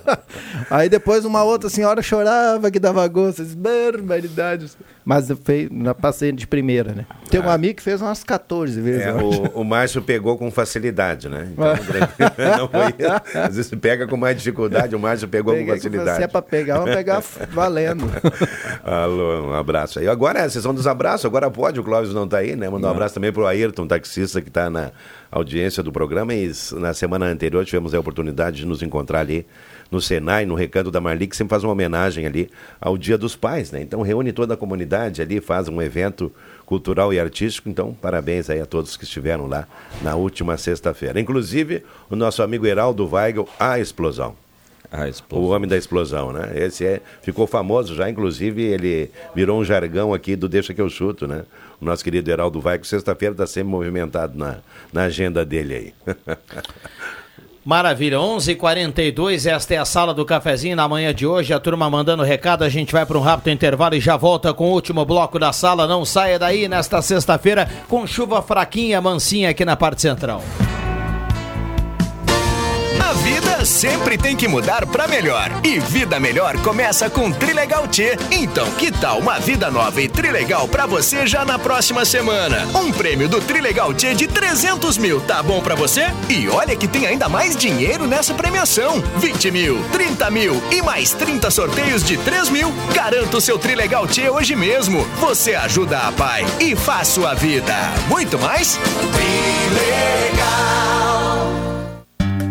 [0.70, 3.44] aí depois uma outra senhora chorava que dava gosto.
[3.44, 4.72] Disse, barbaridade.
[5.06, 5.70] Mas eu fei,
[6.00, 7.06] passei de primeira, né?
[7.30, 9.08] Tem um amigo que fez umas 14 vezes.
[9.08, 11.50] É, o, o Márcio pegou com facilidade, né?
[11.52, 11.66] Então,
[12.58, 16.18] não foi- às vezes pega com mais dificuldade, o Márcio pegou Peguei com facilidade.
[16.18, 18.06] Se é pra pegar, vamos pegar valendo.
[18.84, 20.08] Alô, um abraço aí.
[20.08, 22.70] Agora é a sessão dos abraços, agora pode, o Clóvis não está aí, né?
[22.70, 24.92] Mandar um abraço também pro Ayrton, taxista que está na
[25.32, 26.34] audiência do programa.
[26.34, 29.46] E na semana anterior tivemos a oportunidade de nos encontrar ali
[29.92, 32.50] no Senai, no Recanto da Marli, que sempre faz uma homenagem ali
[32.80, 33.82] ao Dia dos Pais, né?
[33.82, 36.32] Então reúne toda a comunidade ali, faz um evento
[36.66, 37.70] cultural e artístico.
[37.70, 39.68] Então, parabéns aí a todos que estiveram lá
[40.02, 41.20] na última sexta-feira.
[41.20, 44.36] Inclusive, o nosso amigo Heraldo Weigel, a explosão.
[44.92, 45.48] A explosão.
[45.48, 46.52] O homem da explosão, né?
[46.56, 50.90] Esse é, ficou famoso já, inclusive ele virou um jargão aqui do Deixa que eu
[50.90, 51.44] chuto, né?
[51.82, 54.58] O nosso querido Heraldo Vai, que sexta-feira está sempre movimentado na,
[54.92, 56.16] na agenda dele aí.
[57.64, 61.54] Maravilha, 11:42 h 42 esta é a sala do cafezinho na manhã de hoje.
[61.54, 64.70] A turma mandando recado, a gente vai para um rápido intervalo e já volta com
[64.70, 65.86] o último bloco da sala.
[65.86, 70.42] Não saia daí nesta sexta-feira com chuva fraquinha, mansinha aqui na parte central.
[73.10, 75.50] A vida sempre tem que mudar pra melhor.
[75.64, 78.16] E vida melhor começa com Trilegal T.
[78.30, 82.68] Então, que tal uma vida nova e Trilegal pra você já na próxima semana?
[82.76, 86.06] Um prêmio do Trilegal T de 300 mil, tá bom pra você?
[86.30, 91.12] E olha que tem ainda mais dinheiro nessa premiação: 20 mil, 30 mil e mais
[91.12, 92.72] 30 sorteios de 3 mil.
[92.94, 95.04] Garanta o seu Trilegal T hoje mesmo.
[95.20, 97.74] Você ajuda a pai e faz sua vida.
[98.08, 98.78] Muito mais?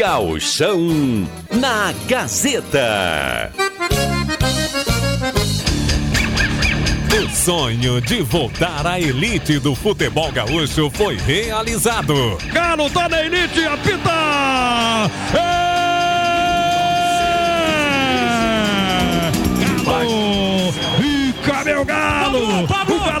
[0.00, 3.52] Gauchão na Gazeta.
[7.14, 12.38] O sonho de voltar à elite do futebol gaúcho foi realizado.
[12.50, 15.10] Galo tá na elite, apita!
[15.34, 15.60] É!
[19.84, 20.72] Galo!
[20.96, 22.66] Fica meu Galo!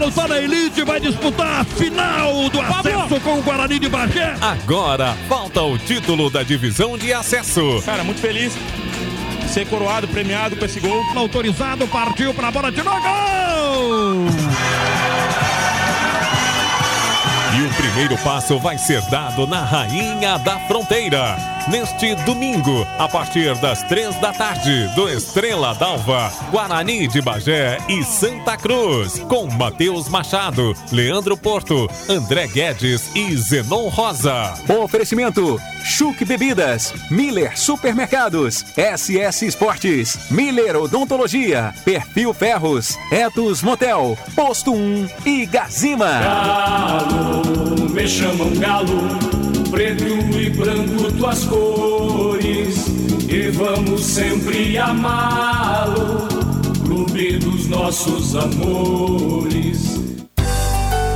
[0.00, 4.34] Galo tá na elite, vai disputar a final do acesso com o Guarani de Bagé.
[4.40, 7.82] Agora falta o título da divisão de acesso.
[7.84, 8.54] Cara, muito feliz
[9.52, 11.04] ser coroado, premiado com esse gol.
[11.14, 12.98] Autorizado, partiu pra bola de novo.
[12.98, 15.09] Gol!
[17.60, 21.36] E o primeiro passo vai ser dado na Rainha da Fronteira.
[21.68, 28.02] Neste domingo, a partir das três da tarde, do Estrela d'Alva, Guarani de Bagé e
[28.02, 34.54] Santa Cruz, com Matheus Machado, Leandro Porto, André Guedes e Zenon Rosa.
[34.82, 45.08] Oferecimento: Chuc Bebidas, Miller Supermercados, SS Esportes, Miller Odontologia, Perfil Ferros, Etos Motel, Posto 1
[45.26, 46.20] e Gazima.
[47.92, 49.00] Me chamam galo,
[49.70, 52.86] preto e branco tuas cores,
[53.28, 56.28] e vamos sempre amá-lo,
[56.84, 60.09] clube dos nossos amores.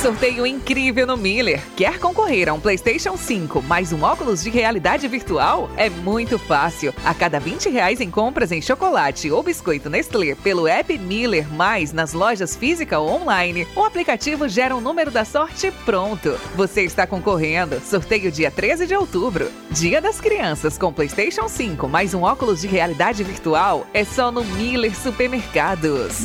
[0.00, 1.60] sorteio incrível no Miller.
[1.76, 5.68] Quer concorrer a um PlayStation 5 mais um óculos de realidade virtual?
[5.76, 6.94] É muito fácil.
[7.04, 11.92] A cada 20 reais em compras em chocolate ou biscoito Nestlé pelo app Miller mais
[11.92, 16.34] nas lojas física ou online, o aplicativo gera um número da sorte pronto.
[16.56, 17.78] Você está concorrendo.
[17.80, 19.50] Sorteio dia 13 de outubro.
[19.70, 24.44] Dia das Crianças com PlayStation 5 mais um óculos de realidade virtual é só no
[24.44, 26.24] Miller Supermercados.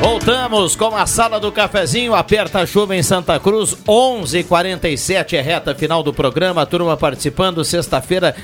[0.00, 5.74] Voltamos com a sala do cafezinho, aperta a chuva em Santa Cruz, 11:47 é reta
[5.74, 8.34] final do programa, turma participando, sexta-feira,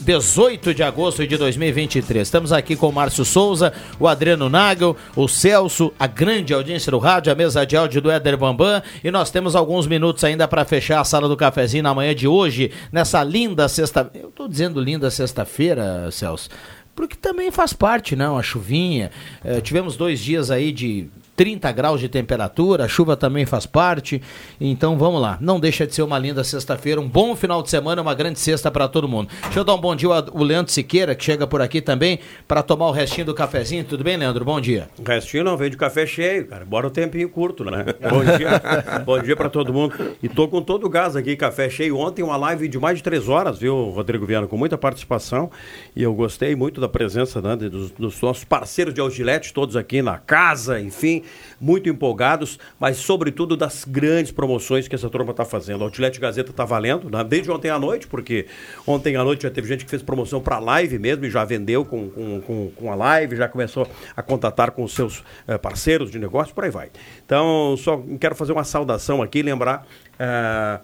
[0.00, 2.26] 18 de agosto de 2023.
[2.26, 6.98] Estamos aqui com o Márcio Souza, o Adriano Nagel, o Celso, a grande audiência do
[6.98, 10.64] rádio, a mesa de áudio do Éder Bambam, e nós temos alguns minutos ainda para
[10.64, 14.80] fechar a sala do cafezinho na manhã de hoje, nessa linda sexta, eu tô dizendo
[14.80, 16.48] linda sexta-feira, Celso,
[16.96, 19.10] porque também faz parte, não, a chuvinha.
[19.44, 24.22] Eh, tivemos dois dias aí de 30 graus de temperatura, a chuva também faz parte.
[24.58, 28.00] Então vamos lá, não deixa de ser uma linda sexta-feira, um bom final de semana,
[28.00, 29.28] uma grande sexta para todo mundo.
[29.42, 32.18] Deixa eu dar um bom dia ao Leandro Siqueira, que chega por aqui também,
[32.48, 33.84] para tomar o restinho do cafezinho.
[33.84, 34.44] Tudo bem, Leandro?
[34.44, 34.88] Bom dia.
[34.98, 36.64] O restinho não, veio de café cheio, cara.
[36.64, 37.84] Bora o tempinho curto, né?
[38.08, 38.62] Bom dia.
[39.04, 39.94] bom dia para todo mundo.
[40.22, 41.98] E tô com todo o gás aqui, café cheio.
[41.98, 45.50] Ontem uma live de mais de três horas, viu, Rodrigo Viana, com muita participação.
[45.94, 50.00] E eu gostei muito da presença né, dos, dos nossos parceiros de Algilete, todos aqui
[50.00, 51.25] na casa, enfim
[51.60, 55.82] muito empolgados, mas sobretudo das grandes promoções que essa turma está fazendo.
[55.82, 57.24] A Outlet Gazeta está valendo, né?
[57.24, 58.46] desde ontem à noite, porque
[58.86, 61.84] ontem à noite já teve gente que fez promoção para live mesmo e já vendeu
[61.84, 66.10] com, com, com, com, a live, já começou a contatar com os seus eh, parceiros
[66.10, 66.90] de negócio, por aí vai.
[67.24, 69.86] Então, só quero fazer uma saudação aqui, lembrar.
[70.18, 70.80] Eh,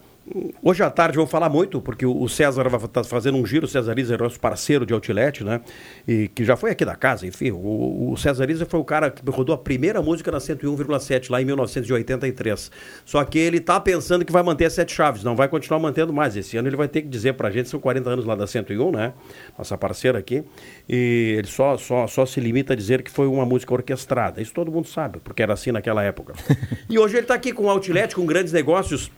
[0.62, 3.69] Hoje à tarde vou falar muito, porque o César vai estar fazendo um giro, o
[3.69, 5.61] César Isa é nosso parceiro de outlet, né?
[6.07, 7.51] E que já foi aqui da casa, enfim.
[7.51, 11.43] O, o César Isa foi o cara que rodou a primeira música na 101,7 lá
[11.43, 12.70] em 1983.
[13.05, 16.12] Só que ele tá pensando que vai manter as sete chaves, não vai continuar mantendo
[16.12, 16.36] mais.
[16.36, 18.93] Esse ano ele vai ter que dizer pra gente, são 40 anos lá da 101,
[18.93, 19.12] né?
[19.59, 20.44] Nossa parceira aqui.
[20.89, 24.40] E ele só, só, só se limita a dizer que foi uma música orquestrada.
[24.40, 26.35] Isso todo mundo sabe, porque era assim naquela época.
[26.89, 29.11] e hoje ele tá aqui com o outlet, com grandes negócios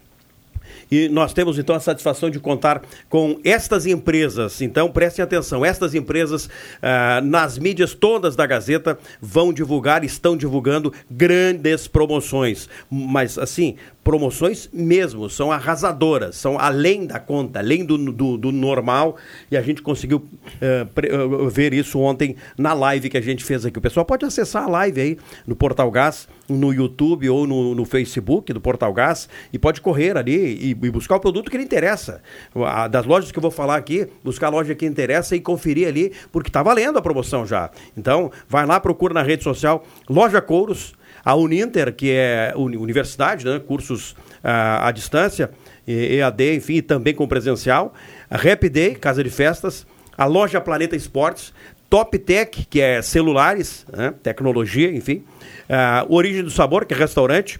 [0.91, 4.61] E nós temos então a satisfação de contar com estas empresas.
[4.61, 6.49] Então prestem atenção, estas empresas
[6.83, 12.69] ah, nas mídias todas da Gazeta vão divulgar, estão divulgando grandes promoções.
[12.91, 19.17] Mas assim, promoções mesmo, são arrasadoras, são além da conta, além do, do, do normal.
[19.51, 20.23] E a gente conseguiu
[20.61, 23.79] eh, eh, ver isso ontem na live que a gente fez aqui.
[23.79, 27.85] O pessoal pode acessar a live aí no Portal Gás, no YouTube ou no, no
[27.87, 31.65] Facebook do Portal Gás e pode correr ali e, e buscar o produto que lhe
[31.65, 32.21] interessa.
[32.55, 35.89] A- das lojas que eu vou falar aqui, buscar a loja que interessa e conferir
[35.89, 37.71] ali, porque está valendo a promoção já.
[37.97, 40.93] Então, vai lá, procura na rede social Loja Couros.
[41.25, 43.59] A Uninter, que é uni- universidade, né?
[43.59, 45.51] cursos ah, à distância,
[45.87, 47.95] EAD, enfim, também com presencial.
[48.31, 49.87] A Rap Day, casa de festas.
[50.17, 51.53] A loja Planeta Esportes.
[51.91, 54.13] Top Tech, que é celulares, né?
[54.23, 55.25] tecnologia, enfim.
[55.69, 57.59] Ah, Origem do Sabor, que é restaurante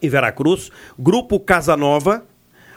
[0.00, 0.70] em Veracruz.
[0.98, 2.24] Grupo Casa Nova.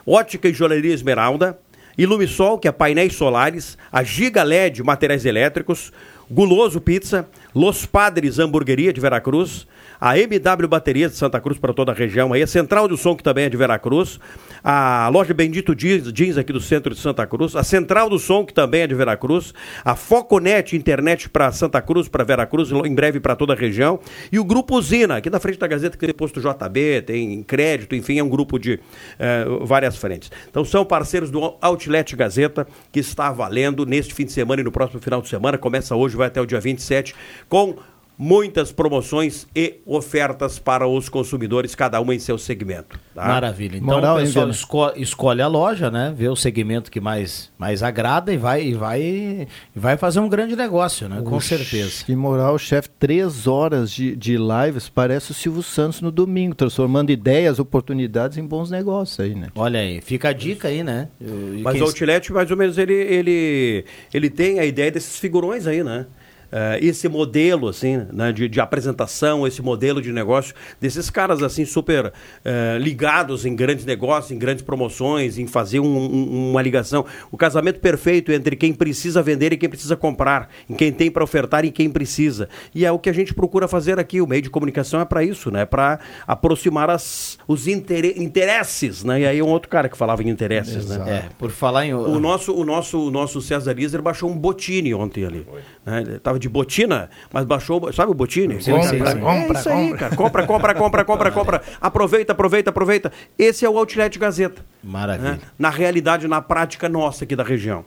[0.05, 1.57] Ótica e Joalheria Esmeralda.
[1.97, 3.77] Ilumisol, que é painéis solares.
[3.91, 5.93] A Giga LED, materiais elétricos.
[6.29, 7.27] Guloso Pizza.
[7.53, 9.67] Los Padres Hamburgueria de Veracruz.
[10.05, 12.33] A MW Baterias de Santa Cruz para toda a região.
[12.33, 14.19] Aí a Central do Som, que também é de Veracruz.
[14.61, 17.55] A loja Bendito Jeans, Jeans aqui do centro de Santa Cruz.
[17.55, 19.53] A Central do Som, que também é de Veracruz.
[19.81, 23.97] A Foconet Internet para Santa Cruz, para Veracruz, em breve para toda a região.
[24.29, 27.95] E o Grupo Usina, aqui na frente da Gazeta, que tem posto JB, tem crédito,
[27.95, 28.81] enfim, é um grupo de
[29.17, 30.29] eh, várias frentes.
[30.49, 34.71] Então são parceiros do Outlet Gazeta, que está valendo neste fim de semana e no
[34.71, 35.57] próximo final de semana.
[35.57, 37.15] Começa hoje, vai até o dia 27,
[37.47, 37.77] com
[38.17, 42.99] muitas promoções e ofertas para os consumidores, cada uma em seu segmento.
[43.15, 43.27] tá?
[43.27, 43.77] Maravilha.
[43.77, 46.13] Então Moral, o pessoal esco- escolhe a loja, né?
[46.15, 50.29] Vê o segmento que mais, mais agrada e vai, e vai, e vai fazer um
[50.29, 51.21] grande negócio, né?
[51.25, 52.05] Com certeza.
[52.05, 52.87] Que moral, chefe.
[52.99, 58.45] Três horas de, de lives, parece o Silvio Santos no domingo, transformando ideias, oportunidades em
[58.45, 59.47] bons negócios aí, né?
[59.55, 61.09] Olha aí, fica a dica aí, né?
[61.19, 65.17] E Mas quem- o Outlet, mais ou menos, ele, ele, ele tem a ideia desses
[65.17, 66.05] figurões aí, né?
[66.55, 71.65] Eh, esse modelo, assim, né, de, de apresentação, esse modelo de negócio, desses caras, assim,
[71.65, 72.13] super
[72.45, 77.05] eh, ligados em grandes negócios, em grandes promoções, em fazer um- um- uma ligação.
[77.31, 81.23] O casamento perfeito entre quem precisa vender e quem precisa comprar, em quem tem para
[81.23, 82.47] ofertar e quem precisa.
[82.75, 84.21] E é o que a gente procura fazer aqui.
[84.21, 85.65] O meio de comunicação é para isso, né?
[85.65, 89.21] Para aproximar as, os intere- interesses, né?
[89.21, 91.03] E aí é um outro cara que falava em interesses, né?
[91.09, 91.93] É, por falar em.
[91.93, 95.47] O nosso, o nosso, o nosso César Iser baixou um botine ontem ali.
[95.85, 96.01] Né?
[96.01, 97.91] Ele tava de botina, mas baixou.
[97.91, 98.61] Sabe o botine?
[98.61, 98.95] Sim, sim, sim.
[99.03, 99.97] é Compra, isso aí, compra.
[99.97, 100.15] cara.
[100.15, 101.61] Compra, compra, compra, compra, compra.
[101.81, 103.11] Aproveita, aproveita, aproveita.
[103.39, 104.63] Esse é o Outlet Gazeta.
[104.83, 105.31] Maravilha.
[105.31, 105.39] né?
[105.57, 107.83] Na realidade, na prática nossa aqui da região.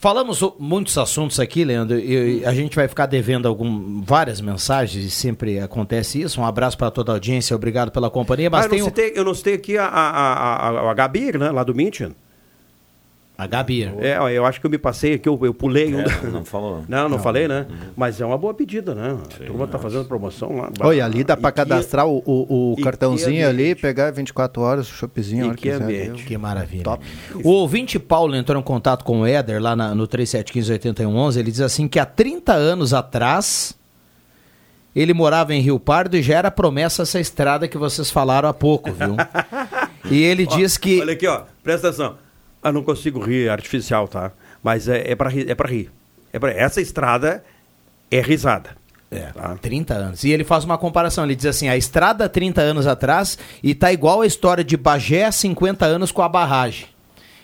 [0.00, 5.10] Falamos muitos assuntos aqui, Leandro, e a gente vai ficar devendo algum, várias mensagens, e
[5.10, 6.40] sempre acontece isso.
[6.40, 8.48] Um abraço para toda a audiência, obrigado pela companhia.
[8.48, 10.94] Mas Ah, eu, tem não o- citei, eu não citei aqui a, a, a, a,
[10.94, 11.50] Gabi, né?
[11.50, 12.14] Lá do München.
[13.40, 13.84] A Gabi.
[14.00, 16.00] É, ó, eu acho que eu me passei aqui, eu, eu pulei um.
[16.00, 16.82] É, não falou.
[16.88, 17.68] Não, não, falei, né?
[17.96, 19.16] Mas é uma boa pedida, né?
[19.16, 20.70] A turma tá fazendo promoção lá.
[20.80, 24.88] Olha, ali dá pra E que- cadastrar o, o- e cartãozinho ali, pegar 24 horas,
[24.90, 26.12] o E hora que quiser?
[26.14, 26.82] Que maravilha.
[26.82, 27.04] Top.
[27.44, 31.36] O ouvinte Paulo entrou em contato com o Éder lá na- no 3715-8111.
[31.38, 33.78] Ele diz assim que há 30 anos atrás
[34.96, 38.54] ele morava em Rio Pardo e já era promessa essa estrada que vocês falaram há
[38.54, 39.14] pouco, viu?
[40.10, 41.00] e ele diz que.
[41.00, 42.16] Olha aqui, ó, presta atenção.
[42.62, 44.32] Ah, não consigo rir artificial, tá?
[44.62, 45.90] Mas é, é para rir, é para rir.
[46.32, 46.50] É pra...
[46.50, 47.44] Essa estrada
[48.10, 48.76] é risada.
[49.10, 49.32] É,
[49.62, 50.24] 30 anos.
[50.24, 53.74] E ele faz uma comparação, ele diz assim, a estrada há 30 anos atrás e
[53.74, 56.86] tá igual a história de Bagé há 50 anos com a barragem.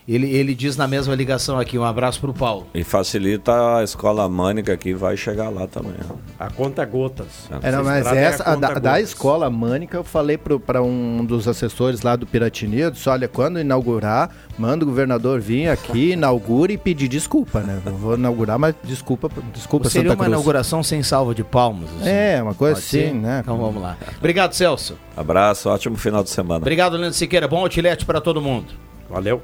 [0.06, 2.66] Ele, ele diz na mesma ligação aqui, um abraço pro Paulo.
[2.74, 5.94] E facilita a escola mânica que vai chegar lá também.
[6.38, 7.48] A conta gotas.
[7.62, 12.02] É, não, mas essa, a da, da escola Mânica, eu falei para um dos assessores
[12.02, 16.78] lá do Piratini, eu disse, olha, quando inaugurar, manda o governador vir aqui, inaugure e
[16.78, 17.80] pedir desculpa, né?
[17.86, 20.34] Eu vou inaugurar, mas desculpa, desculpa Seria Santa uma Cruz.
[20.36, 21.88] inauguração sem salva de palmas.
[22.00, 22.08] assim.
[22.10, 23.06] É, uma coisa Pode ser?
[23.06, 23.40] assim, né?
[23.42, 23.96] Então vamos lá.
[24.18, 24.98] Obrigado, Celso.
[25.16, 26.58] Abraço, ótimo final de semana.
[26.58, 27.48] Obrigado, Leandro Siqueira.
[27.48, 28.66] Bom outlet para todo mundo.
[29.08, 29.40] Valeu.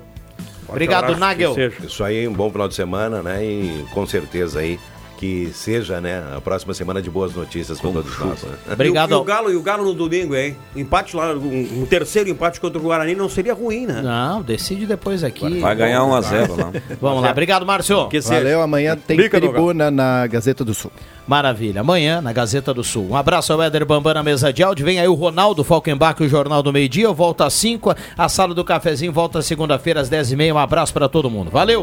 [0.70, 1.54] Obrigado, Nagel.
[1.84, 3.44] Isso aí, um bom final de semana, né?
[3.44, 4.78] E com certeza aí
[5.20, 8.42] que seja, né, a próxima semana de boas notícias para todos nós.
[8.42, 8.52] Né?
[8.72, 9.10] Obrigado.
[9.10, 10.56] E o, e o Galo, e o Galo no domingo, hein?
[10.74, 14.00] Empate lá, um, um terceiro empate contra o Guarani não seria ruim, né?
[14.00, 15.60] Não, decide depois aqui.
[15.60, 16.72] Vai ganhar 1 a 0 lá.
[16.98, 17.32] Vamos lá.
[17.32, 18.08] Obrigado, Márcio.
[18.08, 18.40] Que seja.
[18.40, 20.90] Valeu, amanhã tem Bica do tribuna na Gazeta do Sul.
[21.26, 21.82] Maravilha.
[21.82, 23.08] Amanhã, na Gazeta do Sul.
[23.10, 24.86] Um abraço ao Éder Bambam na mesa de áudio.
[24.86, 27.04] Vem aí o Ronaldo Falkenbach, o Jornal do Meio Dia.
[27.04, 27.94] Eu volto às 5.
[28.16, 30.54] A sala do cafezinho volta segunda-feira às 10h30.
[30.54, 31.50] Um abraço para todo mundo.
[31.50, 31.82] Valeu!